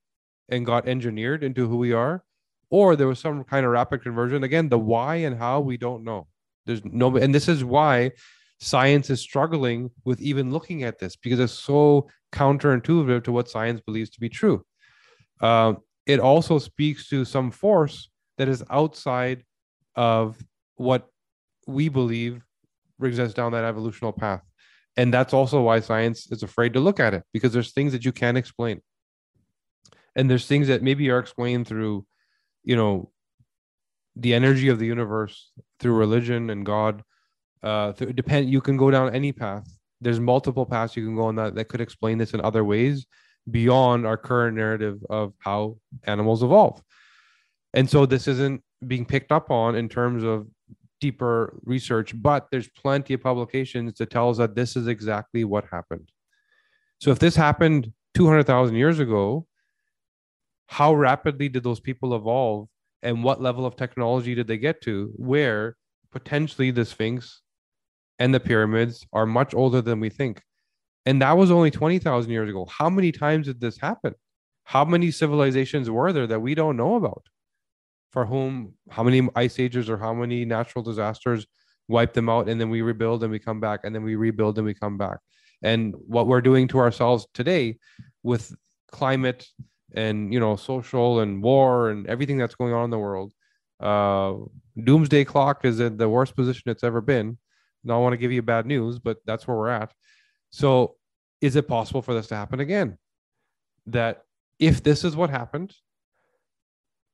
and 0.48 0.64
got 0.64 0.88
engineered 0.88 1.44
into 1.44 1.68
who 1.68 1.76
we 1.76 1.92
are, 1.92 2.24
or 2.70 2.96
there 2.96 3.08
was 3.08 3.18
some 3.18 3.44
kind 3.44 3.66
of 3.66 3.72
rapid 3.72 4.02
conversion. 4.02 4.44
Again, 4.44 4.68
the 4.68 4.78
why 4.78 5.16
and 5.16 5.36
how 5.36 5.60
we 5.60 5.76
don't 5.76 6.04
know. 6.04 6.26
There's 6.66 6.84
no, 6.84 7.16
and 7.16 7.34
this 7.34 7.48
is 7.48 7.64
why 7.64 8.12
science 8.60 9.10
is 9.10 9.20
struggling 9.20 9.90
with 10.04 10.20
even 10.22 10.50
looking 10.50 10.84
at 10.84 10.98
this 10.98 11.16
because 11.16 11.38
it's 11.38 11.52
so 11.52 12.08
counterintuitive 12.32 13.24
to 13.24 13.32
what 13.32 13.50
science 13.50 13.80
believes 13.80 14.10
to 14.10 14.20
be 14.20 14.28
true. 14.28 14.64
Uh, 15.40 15.74
it 16.06 16.20
also 16.20 16.58
speaks 16.58 17.08
to 17.08 17.24
some 17.24 17.50
force 17.50 18.08
that 18.38 18.48
is 18.48 18.62
outside 18.70 19.44
of 19.94 20.36
what 20.76 21.08
we 21.66 21.88
believe 21.88 22.42
brings 22.98 23.18
us 23.18 23.34
down 23.34 23.52
that 23.52 23.64
evolutional 23.64 24.12
path. 24.12 24.42
And 24.96 25.12
that's 25.12 25.34
also 25.34 25.60
why 25.62 25.80
science 25.80 26.30
is 26.30 26.42
afraid 26.42 26.72
to 26.74 26.80
look 26.80 27.00
at 27.00 27.14
it 27.14 27.24
because 27.32 27.52
there's 27.52 27.72
things 27.72 27.92
that 27.92 28.04
you 28.04 28.12
can't 28.12 28.38
explain. 28.38 28.80
And 30.14 30.30
there's 30.30 30.46
things 30.46 30.68
that 30.68 30.82
maybe 30.82 31.10
are 31.10 31.18
explained 31.18 31.66
through, 31.66 32.06
you 32.62 32.76
know, 32.76 33.10
the 34.14 34.34
energy 34.34 34.68
of 34.68 34.78
the 34.78 34.86
universe, 34.86 35.50
through 35.80 35.94
religion 35.94 36.50
and 36.50 36.64
God. 36.64 37.02
Uh, 37.62 37.92
through, 37.92 38.12
depend. 38.12 38.48
You 38.48 38.60
can 38.60 38.76
go 38.76 38.90
down 38.90 39.14
any 39.14 39.32
path. 39.32 39.66
There's 40.00 40.20
multiple 40.20 40.66
paths 40.66 40.96
you 40.96 41.04
can 41.04 41.16
go 41.16 41.24
on 41.24 41.36
that 41.36 41.54
that 41.56 41.68
could 41.68 41.80
explain 41.80 42.18
this 42.18 42.34
in 42.34 42.40
other 42.42 42.62
ways 42.62 43.06
beyond 43.50 44.06
our 44.06 44.16
current 44.16 44.56
narrative 44.56 44.98
of 45.10 45.32
how 45.38 45.78
animals 46.04 46.42
evolve. 46.42 46.80
And 47.74 47.90
so 47.90 48.06
this 48.06 48.28
isn't 48.28 48.62
being 48.86 49.04
picked 49.04 49.32
up 49.32 49.50
on 49.50 49.74
in 49.74 49.88
terms 49.88 50.22
of 50.22 50.46
deeper 51.00 51.58
research, 51.64 52.14
but 52.22 52.46
there's 52.50 52.68
plenty 52.68 53.14
of 53.14 53.22
publications 53.22 53.94
that 53.98 54.10
tell 54.10 54.30
us 54.30 54.38
that 54.38 54.54
this 54.54 54.76
is 54.76 54.86
exactly 54.86 55.44
what 55.44 55.64
happened. 55.70 56.10
So 57.00 57.10
if 57.10 57.18
this 57.18 57.36
happened 57.36 57.92
200,000 58.14 58.76
years 58.76 59.00
ago, 59.00 59.46
how 60.68 60.94
rapidly 60.94 61.48
did 61.48 61.64
those 61.64 61.80
people 61.80 62.14
evolve 62.14 62.68
and 63.02 63.22
what 63.22 63.42
level 63.42 63.66
of 63.66 63.76
technology 63.76 64.34
did 64.34 64.46
they 64.46 64.56
get 64.56 64.80
to 64.82 65.12
where 65.16 65.76
potentially 66.12 66.70
the 66.70 66.84
Sphinx 66.84 67.42
and 68.18 68.32
the 68.32 68.40
pyramids 68.40 69.04
are 69.12 69.26
much 69.26 69.52
older 69.52 69.82
than 69.82 70.00
we 70.00 70.08
think? 70.08 70.42
And 71.06 71.20
that 71.20 71.36
was 71.36 71.50
only 71.50 71.70
20,000 71.70 72.30
years 72.30 72.48
ago. 72.48 72.66
How 72.70 72.88
many 72.88 73.12
times 73.12 73.46
did 73.46 73.60
this 73.60 73.78
happen? 73.78 74.14
How 74.62 74.84
many 74.84 75.10
civilizations 75.10 75.90
were 75.90 76.12
there 76.12 76.26
that 76.28 76.40
we 76.40 76.54
don't 76.54 76.78
know 76.78 76.94
about? 76.94 77.24
For 78.14 78.24
whom 78.24 78.72
how 78.90 79.02
many 79.02 79.28
ice 79.34 79.58
ages 79.58 79.90
or 79.90 79.98
how 79.98 80.14
many 80.14 80.44
natural 80.44 80.84
disasters 80.84 81.48
wipe 81.88 82.12
them 82.14 82.28
out 82.28 82.48
and 82.48 82.60
then 82.60 82.70
we 82.70 82.80
rebuild 82.80 83.24
and 83.24 83.32
we 83.32 83.40
come 83.40 83.58
back 83.58 83.80
and 83.82 83.92
then 83.92 84.04
we 84.04 84.14
rebuild 84.14 84.56
and 84.56 84.64
we 84.64 84.72
come 84.72 84.96
back. 84.96 85.18
And 85.62 85.94
what 85.96 86.28
we're 86.28 86.40
doing 86.40 86.68
to 86.68 86.78
ourselves 86.78 87.26
today 87.34 87.78
with 88.22 88.54
climate 88.92 89.44
and 89.96 90.32
you 90.32 90.38
know 90.38 90.54
social 90.54 91.20
and 91.20 91.42
war 91.42 91.90
and 91.90 92.06
everything 92.06 92.38
that's 92.38 92.54
going 92.54 92.72
on 92.72 92.84
in 92.84 92.90
the 92.90 92.98
world 92.98 93.32
uh 93.80 94.34
doomsday 94.82 95.24
clock 95.24 95.64
is 95.64 95.80
in 95.80 95.96
the 95.96 96.08
worst 96.08 96.36
position 96.36 96.70
it's 96.70 96.84
ever 96.84 97.00
been. 97.00 97.36
Now, 97.82 97.96
I 97.96 98.02
want 98.02 98.12
to 98.12 98.22
give 98.24 98.30
you 98.30 98.42
bad 98.42 98.64
news 98.64 99.00
but 99.00 99.16
that's 99.26 99.48
where 99.48 99.56
we're 99.56 99.70
at. 99.82 99.92
So 100.50 100.94
is 101.40 101.56
it 101.56 101.66
possible 101.66 102.00
for 102.00 102.14
this 102.14 102.28
to 102.28 102.36
happen 102.36 102.60
again? 102.60 102.96
That 103.86 104.22
if 104.60 104.84
this 104.84 105.02
is 105.02 105.16
what 105.16 105.30
happened 105.30 105.74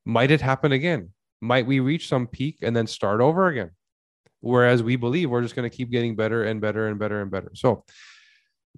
might 0.04 0.30
it 0.30 0.40
happen 0.40 0.72
again? 0.72 1.10
Might 1.40 1.66
we 1.66 1.80
reach 1.80 2.08
some 2.08 2.26
peak 2.26 2.58
and 2.62 2.74
then 2.74 2.86
start 2.86 3.20
over 3.20 3.48
again? 3.48 3.70
Whereas 4.40 4.82
we 4.82 4.96
believe 4.96 5.30
we're 5.30 5.42
just 5.42 5.56
going 5.56 5.68
to 5.68 5.76
keep 5.76 5.90
getting 5.90 6.16
better 6.16 6.44
and 6.44 6.60
better 6.60 6.88
and 6.88 6.98
better 6.98 7.20
and 7.20 7.30
better. 7.30 7.50
So 7.54 7.84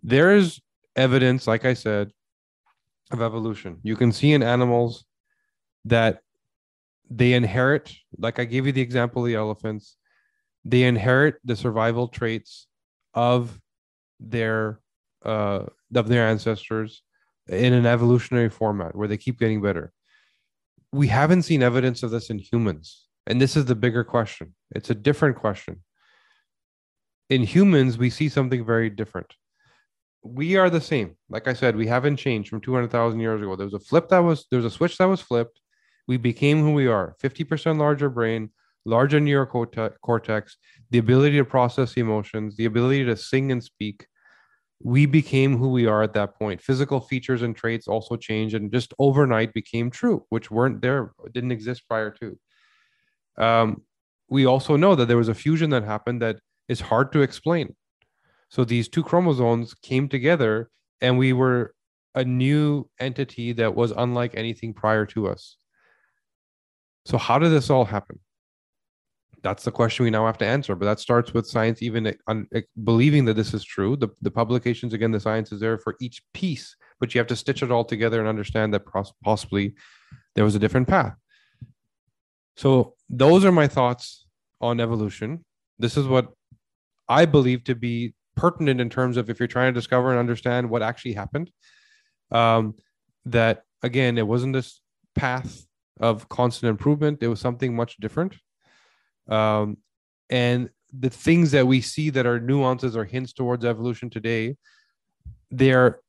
there 0.03 0.35
is 0.35 0.61
evidence, 0.97 1.47
like 1.47 1.65
I 1.65 1.75
said, 1.75 2.11
of 3.11 3.23
evolution. 3.23 3.79
You 3.83 3.97
can 3.97 4.13
see 4.13 4.33
in 4.33 4.43
animals 4.43 5.05
that 5.85 6.21
they 7.11 7.35
inherit, 7.35 7.95
like 8.19 8.39
I 8.39 8.45
gave 8.45 8.67
you 8.67 8.73
the 8.73 8.81
example 8.81 9.23
of 9.23 9.29
the 9.29 9.35
elephants, 9.35 9.97
they 10.65 10.85
inherit 10.85 11.37
the 11.45 11.57
survival 11.57 12.09
traits 12.09 12.67
of 13.15 13.61
their 14.21 14.81
uh, 15.25 15.67
of 15.95 16.09
their 16.09 16.27
ancestors 16.27 17.03
in 17.49 17.73
an 17.73 17.87
evolutionary 17.87 18.49
format 18.49 18.95
where 18.95 19.09
they 19.09 19.17
keep 19.17 19.39
getting 19.39 19.61
better 19.61 19.93
we 20.93 21.09
haven't 21.09 21.43
seen 21.43 21.63
evidence 21.63 22.03
of 22.03 22.11
this 22.11 22.31
in 22.31 22.39
humans. 22.39 23.07
And 23.27 23.41
this 23.41 23.57
is 23.57 23.65
the 23.65 23.75
bigger 23.75 24.05
question. 24.05 24.55
It's 24.75 24.91
a 24.91 24.95
different 24.95 25.37
question. 25.37 25.83
In 27.31 27.43
humans, 27.43 27.97
we 27.97 28.11
see 28.11 28.29
something 28.29 28.65
very 28.65 28.91
different. 28.91 29.33
We 30.23 30.57
are 30.57 30.69
the 30.69 30.81
same. 30.81 31.17
Like 31.31 31.49
I 31.49 31.55
said, 31.55 31.77
we 31.77 31.87
haven't 31.87 32.19
changed 32.19 32.51
from 32.51 32.61
200,000 32.61 33.21
years 33.21 33.41
ago. 33.41 33.57
There 33.57 33.67
was 33.67 33.75
a 33.75 33.81
flip 33.81 34.09
that 34.11 34.19
was, 34.19 34.47
there 34.51 34.59
was 34.59 34.67
a 34.67 34.77
switch 34.77 34.99
that 34.99 35.09
was 35.09 35.21
flipped. 35.21 35.61
We 36.07 36.17
became 36.17 36.61
who 36.61 36.73
we 36.73 36.89
are 36.89 37.17
50% 37.23 37.79
larger 37.79 38.11
brain, 38.11 38.51
larger 38.85 39.21
neocortex, 39.21 40.51
the 40.91 40.99
ability 40.99 41.39
to 41.39 41.45
process 41.45 41.97
emotions, 41.97 42.57
the 42.57 42.67
ability 42.67 43.05
to 43.05 43.17
sing 43.17 43.51
and 43.51 43.63
speak, 43.63 44.07
we 44.85 45.07
became 45.07 45.57
who 45.57 45.71
we 45.71 45.87
are 45.87 46.03
at 46.03 46.15
that 46.15 46.39
point. 46.39 46.61
Physical 46.61 47.01
features 47.01 47.43
and 47.43 47.57
traits 47.57 47.87
also 47.87 48.17
changed 48.17 48.55
and 48.55 48.73
just 48.73 48.93
overnight 48.99 49.53
became 49.53 49.91
true, 49.91 50.25
which 50.31 50.51
weren't 50.51 50.83
there, 50.83 51.13
didn't 51.33 51.53
exist 51.53 51.89
prior 51.89 52.11
to. 52.11 52.39
Um, 53.37 53.83
we 54.29 54.47
also 54.47 54.77
know 54.77 54.95
that 54.95 55.07
there 55.07 55.17
was 55.17 55.29
a 55.29 55.35
fusion 55.35 55.71
that 55.71 55.85
happened 55.85 56.23
that 56.23 56.41
is 56.69 56.81
hard 56.81 57.13
to 57.13 57.23
explain. 57.23 57.75
So 58.49 58.65
these 58.65 58.89
two 58.89 59.03
chromosomes 59.03 59.75
came 59.75 60.09
together 60.09 60.71
and 61.01 61.19
we 61.19 61.33
were 61.33 61.75
a 62.15 62.25
new 62.25 62.89
entity 62.99 63.53
that 63.53 63.75
was 63.75 63.93
unlike 63.93 64.35
anything 64.35 64.75
prior 64.75 65.07
to 65.07 65.29
us. 65.29 65.57
So, 67.05 67.19
how 67.19 67.39
did 67.39 67.51
this 67.51 67.71
all 67.71 67.85
happen? 67.85 68.21
That's 69.43 69.65
the 69.65 69.73
question 69.73 70.05
we 70.05 70.11
now 70.11 70.27
have 70.27 70.39
to 70.39 70.47
answer. 70.47 70.75
But 70.75 70.87
that 70.87 71.01
starts 71.01 71.35
with 71.35 71.47
science 71.47 71.83
even 71.83 72.15
un, 72.29 72.47
believing 72.85 73.25
that 73.27 73.35
this 73.35 73.55
is 73.55 73.65
true. 73.65 73.97
The, 73.97 74.09
the 74.21 74.31
publications, 74.31 74.93
again, 74.93 75.11
the 75.11 75.21
science 75.21 75.53
is 75.53 75.61
there 75.61 75.79
for 75.79 75.97
each 76.01 76.23
piece, 76.33 76.77
but 77.01 77.15
you 77.15 77.19
have 77.19 77.27
to 77.29 77.37
stitch 77.37 77.63
it 77.63 77.71
all 77.71 77.85
together 77.85 78.21
and 78.21 78.29
understand 78.29 78.73
that 78.75 78.85
possibly 79.25 79.75
there 80.35 80.45
was 80.45 80.55
a 80.55 80.59
different 80.59 80.89
path. 80.89 81.15
So 82.57 82.95
those 83.09 83.45
are 83.45 83.53
my 83.53 83.67
thoughts 83.67 84.27
on 84.61 84.81
evolution. 84.81 85.45
This 85.79 85.97
is 85.97 86.07
what 86.07 86.33
I 87.09 87.25
believe 87.25 87.65
to 87.65 87.75
be 87.75 88.15
pertinent 88.37 88.81
in 88.81 88.89
terms 88.89 89.17
of 89.17 89.29
if 89.29 89.41
you're 89.41 89.49
trying 89.49 89.73
to 89.75 89.79
discover 89.79 90.11
and 90.11 90.19
understand 90.19 90.71
what 90.71 90.83
actually 90.83 91.15
happened. 91.15 91.51
Um, 92.31 92.75
that 93.27 93.65
again, 93.83 94.19
it 94.19 94.27
wasn't 94.27 94.55
this 94.55 94.81
path 95.15 95.67
of 96.01 96.29
constant 96.29 96.71
improvement. 96.71 97.23
It 97.23 97.29
was 97.29 97.41
something 97.41 97.75
much 97.75 97.97
different. 97.99 98.37
Um, 99.29 99.79
and 100.31 100.71
the 100.93 101.11
things 101.11 101.51
that 101.53 101.67
we 101.67 101.81
see 101.81 102.11
that 102.11 102.27
are 102.27 102.41
nuances 102.41 102.97
or 102.97 103.05
hints 103.05 103.33
towards 103.33 103.65
evolution 103.65 104.11
today, 104.11 104.57
they're 105.51 106.01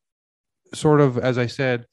sort 0.74 1.02
of, 1.02 1.18
as 1.18 1.38
I 1.38 1.48
said, 1.48 1.86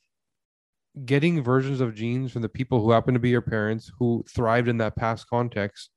getting 1.05 1.43
versions 1.43 1.81
of 1.81 1.95
genes 1.95 2.33
from 2.33 2.43
the 2.43 2.49
people 2.49 2.83
who 2.83 2.91
happen 2.91 3.15
to 3.15 3.21
be 3.21 3.31
your 3.31 3.43
parents 3.43 3.93
who 3.99 4.25
thrived 4.29 4.69
in 4.69 4.79
that 4.79 4.97
past 4.97 5.29
context, 5.29 5.91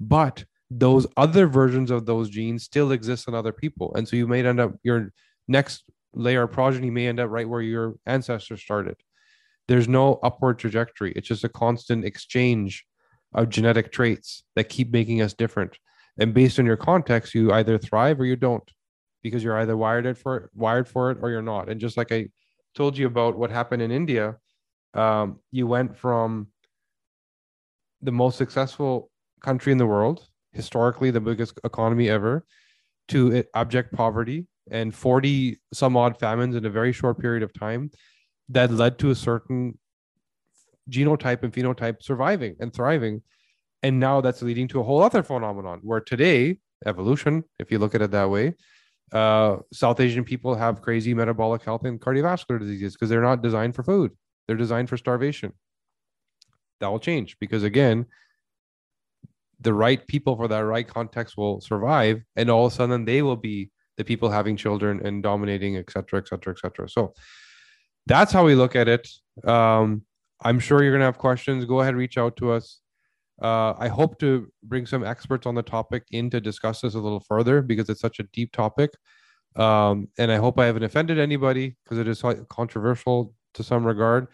but 0.00 0.44
those 0.70 1.06
other 1.16 1.46
versions 1.46 1.90
of 1.90 2.06
those 2.06 2.30
genes 2.30 2.64
still 2.64 2.92
exist 2.92 3.28
in 3.28 3.34
other 3.34 3.52
people. 3.52 3.92
And 3.94 4.08
so 4.08 4.16
you 4.16 4.26
may 4.26 4.44
end 4.44 4.60
up, 4.60 4.74
your 4.82 5.12
next 5.48 5.84
layer 6.14 6.42
of 6.42 6.52
progeny 6.52 6.90
may 6.90 7.06
end 7.06 7.20
up 7.20 7.30
right 7.30 7.48
where 7.48 7.62
your 7.62 7.94
ancestors 8.06 8.62
started. 8.62 8.96
There's 9.68 9.88
no 9.88 10.18
upward 10.22 10.58
trajectory. 10.58 11.12
It's 11.14 11.28
just 11.28 11.44
a 11.44 11.48
constant 11.48 12.04
exchange 12.04 12.84
of 13.32 13.48
genetic 13.48 13.92
traits 13.92 14.42
that 14.56 14.68
keep 14.68 14.90
making 14.90 15.22
us 15.22 15.34
different. 15.34 15.78
And 16.18 16.34
based 16.34 16.58
on 16.58 16.66
your 16.66 16.76
context, 16.76 17.34
you 17.34 17.52
either 17.52 17.78
thrive 17.78 18.20
or 18.20 18.24
you 18.24 18.36
don't, 18.36 18.68
because 19.22 19.44
you're 19.44 19.58
either 19.58 19.76
wired 19.76 20.06
it 20.06 20.18
for 20.18 20.36
it, 20.36 20.50
wired 20.54 20.88
for 20.88 21.10
it, 21.10 21.18
or 21.22 21.30
you're 21.30 21.42
not. 21.42 21.68
And 21.68 21.80
just 21.80 21.96
like 21.96 22.12
I 22.12 22.28
told 22.74 22.98
you 22.98 23.06
about 23.06 23.36
what 23.36 23.50
happened 23.50 23.82
in 23.82 23.90
India, 23.90 24.36
um, 24.94 25.38
you 25.50 25.66
went 25.66 25.96
from 25.96 26.48
the 28.02 28.12
most 28.12 28.38
successful 28.38 29.10
country 29.40 29.72
in 29.72 29.78
the 29.78 29.86
world, 29.86 30.26
historically 30.52 31.10
the 31.10 31.20
biggest 31.20 31.58
economy 31.64 32.08
ever, 32.08 32.44
to 33.08 33.44
abject 33.54 33.92
poverty 33.92 34.46
and 34.70 34.94
40 34.94 35.58
some 35.72 35.96
odd 35.96 36.18
famines 36.18 36.54
in 36.54 36.64
a 36.64 36.70
very 36.70 36.92
short 36.92 37.18
period 37.18 37.42
of 37.42 37.52
time 37.52 37.90
that 38.48 38.70
led 38.70 38.98
to 38.98 39.10
a 39.10 39.14
certain 39.14 39.78
genotype 40.90 41.42
and 41.42 41.52
phenotype 41.52 42.02
surviving 42.02 42.56
and 42.60 42.72
thriving. 42.72 43.22
And 43.82 43.98
now 43.98 44.20
that's 44.20 44.42
leading 44.42 44.68
to 44.68 44.80
a 44.80 44.82
whole 44.82 45.02
other 45.02 45.22
phenomenon 45.22 45.80
where 45.82 46.00
today, 46.00 46.58
evolution, 46.84 47.44
if 47.58 47.70
you 47.70 47.78
look 47.78 47.94
at 47.94 48.02
it 48.02 48.10
that 48.10 48.28
way, 48.28 48.54
uh, 49.12 49.56
South 49.72 49.98
Asian 50.00 50.24
people 50.24 50.54
have 50.54 50.82
crazy 50.82 51.14
metabolic 51.14 51.62
health 51.62 51.84
and 51.84 52.00
cardiovascular 52.00 52.58
diseases 52.58 52.94
because 52.94 53.08
they're 53.08 53.22
not 53.22 53.42
designed 53.42 53.74
for 53.74 53.82
food. 53.82 54.12
They're 54.46 54.56
designed 54.56 54.88
for 54.88 54.96
starvation. 54.96 55.52
That 56.80 56.88
will 56.88 57.00
change 57.00 57.38
because 57.40 57.62
again, 57.62 58.06
the 59.60 59.74
right 59.74 60.06
people 60.06 60.36
for 60.36 60.48
that 60.48 60.60
right 60.60 60.88
context 60.88 61.36
will 61.36 61.60
survive, 61.60 62.22
and 62.36 62.48
all 62.50 62.66
of 62.66 62.72
a 62.72 62.74
sudden 62.74 63.04
they 63.04 63.20
will 63.20 63.36
be 63.36 63.70
the 63.98 64.04
people 64.04 64.30
having 64.30 64.56
children 64.56 65.04
and 65.06 65.22
dominating, 65.22 65.76
et 65.76 65.90
cetera, 65.90 66.18
et 66.18 66.28
cetera, 66.28 66.54
et 66.54 66.58
cetera. 66.58 66.88
So 66.88 67.12
that's 68.06 68.32
how 68.32 68.44
we 68.46 68.54
look 68.54 68.74
at 68.74 68.88
it. 68.88 69.06
Um, 69.44 70.02
I'm 70.42 70.58
sure 70.58 70.82
you're 70.82 70.92
gonna 70.92 71.04
have 71.04 71.18
questions. 71.18 71.64
Go 71.64 71.80
ahead, 71.80 71.94
reach 71.96 72.18
out 72.18 72.36
to 72.38 72.52
us. 72.52 72.80
Uh, 73.40 73.74
I 73.78 73.88
hope 73.88 74.18
to 74.20 74.50
bring 74.62 74.86
some 74.86 75.04
experts 75.04 75.46
on 75.46 75.54
the 75.54 75.62
topic 75.62 76.04
in 76.10 76.28
to 76.30 76.40
discuss 76.40 76.82
this 76.82 76.94
a 76.94 76.98
little 76.98 77.20
further 77.20 77.62
because 77.62 77.88
it's 77.88 78.00
such 78.00 78.20
a 78.20 78.24
deep 78.24 78.52
topic. 78.52 78.90
Um, 79.56 80.08
and 80.18 80.30
I 80.30 80.36
hope 80.36 80.58
I 80.58 80.66
haven't 80.66 80.84
offended 80.84 81.18
anybody 81.18 81.76
because 81.84 81.98
it 81.98 82.06
is 82.06 82.22
controversial 82.48 83.34
to 83.54 83.62
some 83.62 83.84
regard. 83.84 84.28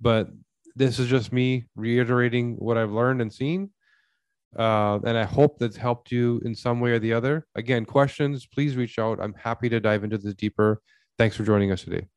But 0.00 0.28
this 0.74 0.98
is 0.98 1.08
just 1.08 1.32
me 1.32 1.66
reiterating 1.76 2.56
what 2.56 2.76
I've 2.76 2.92
learned 2.92 3.20
and 3.20 3.32
seen. 3.32 3.70
Uh, 4.58 4.98
and 5.04 5.18
I 5.18 5.24
hope 5.24 5.58
that's 5.58 5.76
helped 5.76 6.10
you 6.10 6.40
in 6.44 6.54
some 6.54 6.80
way 6.80 6.92
or 6.92 6.98
the 6.98 7.12
other. 7.12 7.46
Again, 7.54 7.84
questions, 7.84 8.46
please 8.46 8.76
reach 8.76 8.98
out. 8.98 9.20
I'm 9.20 9.34
happy 9.34 9.68
to 9.68 9.80
dive 9.80 10.02
into 10.02 10.18
this 10.18 10.34
deeper. 10.34 10.80
Thanks 11.18 11.36
for 11.36 11.44
joining 11.44 11.72
us 11.72 11.82
today. 11.82 12.08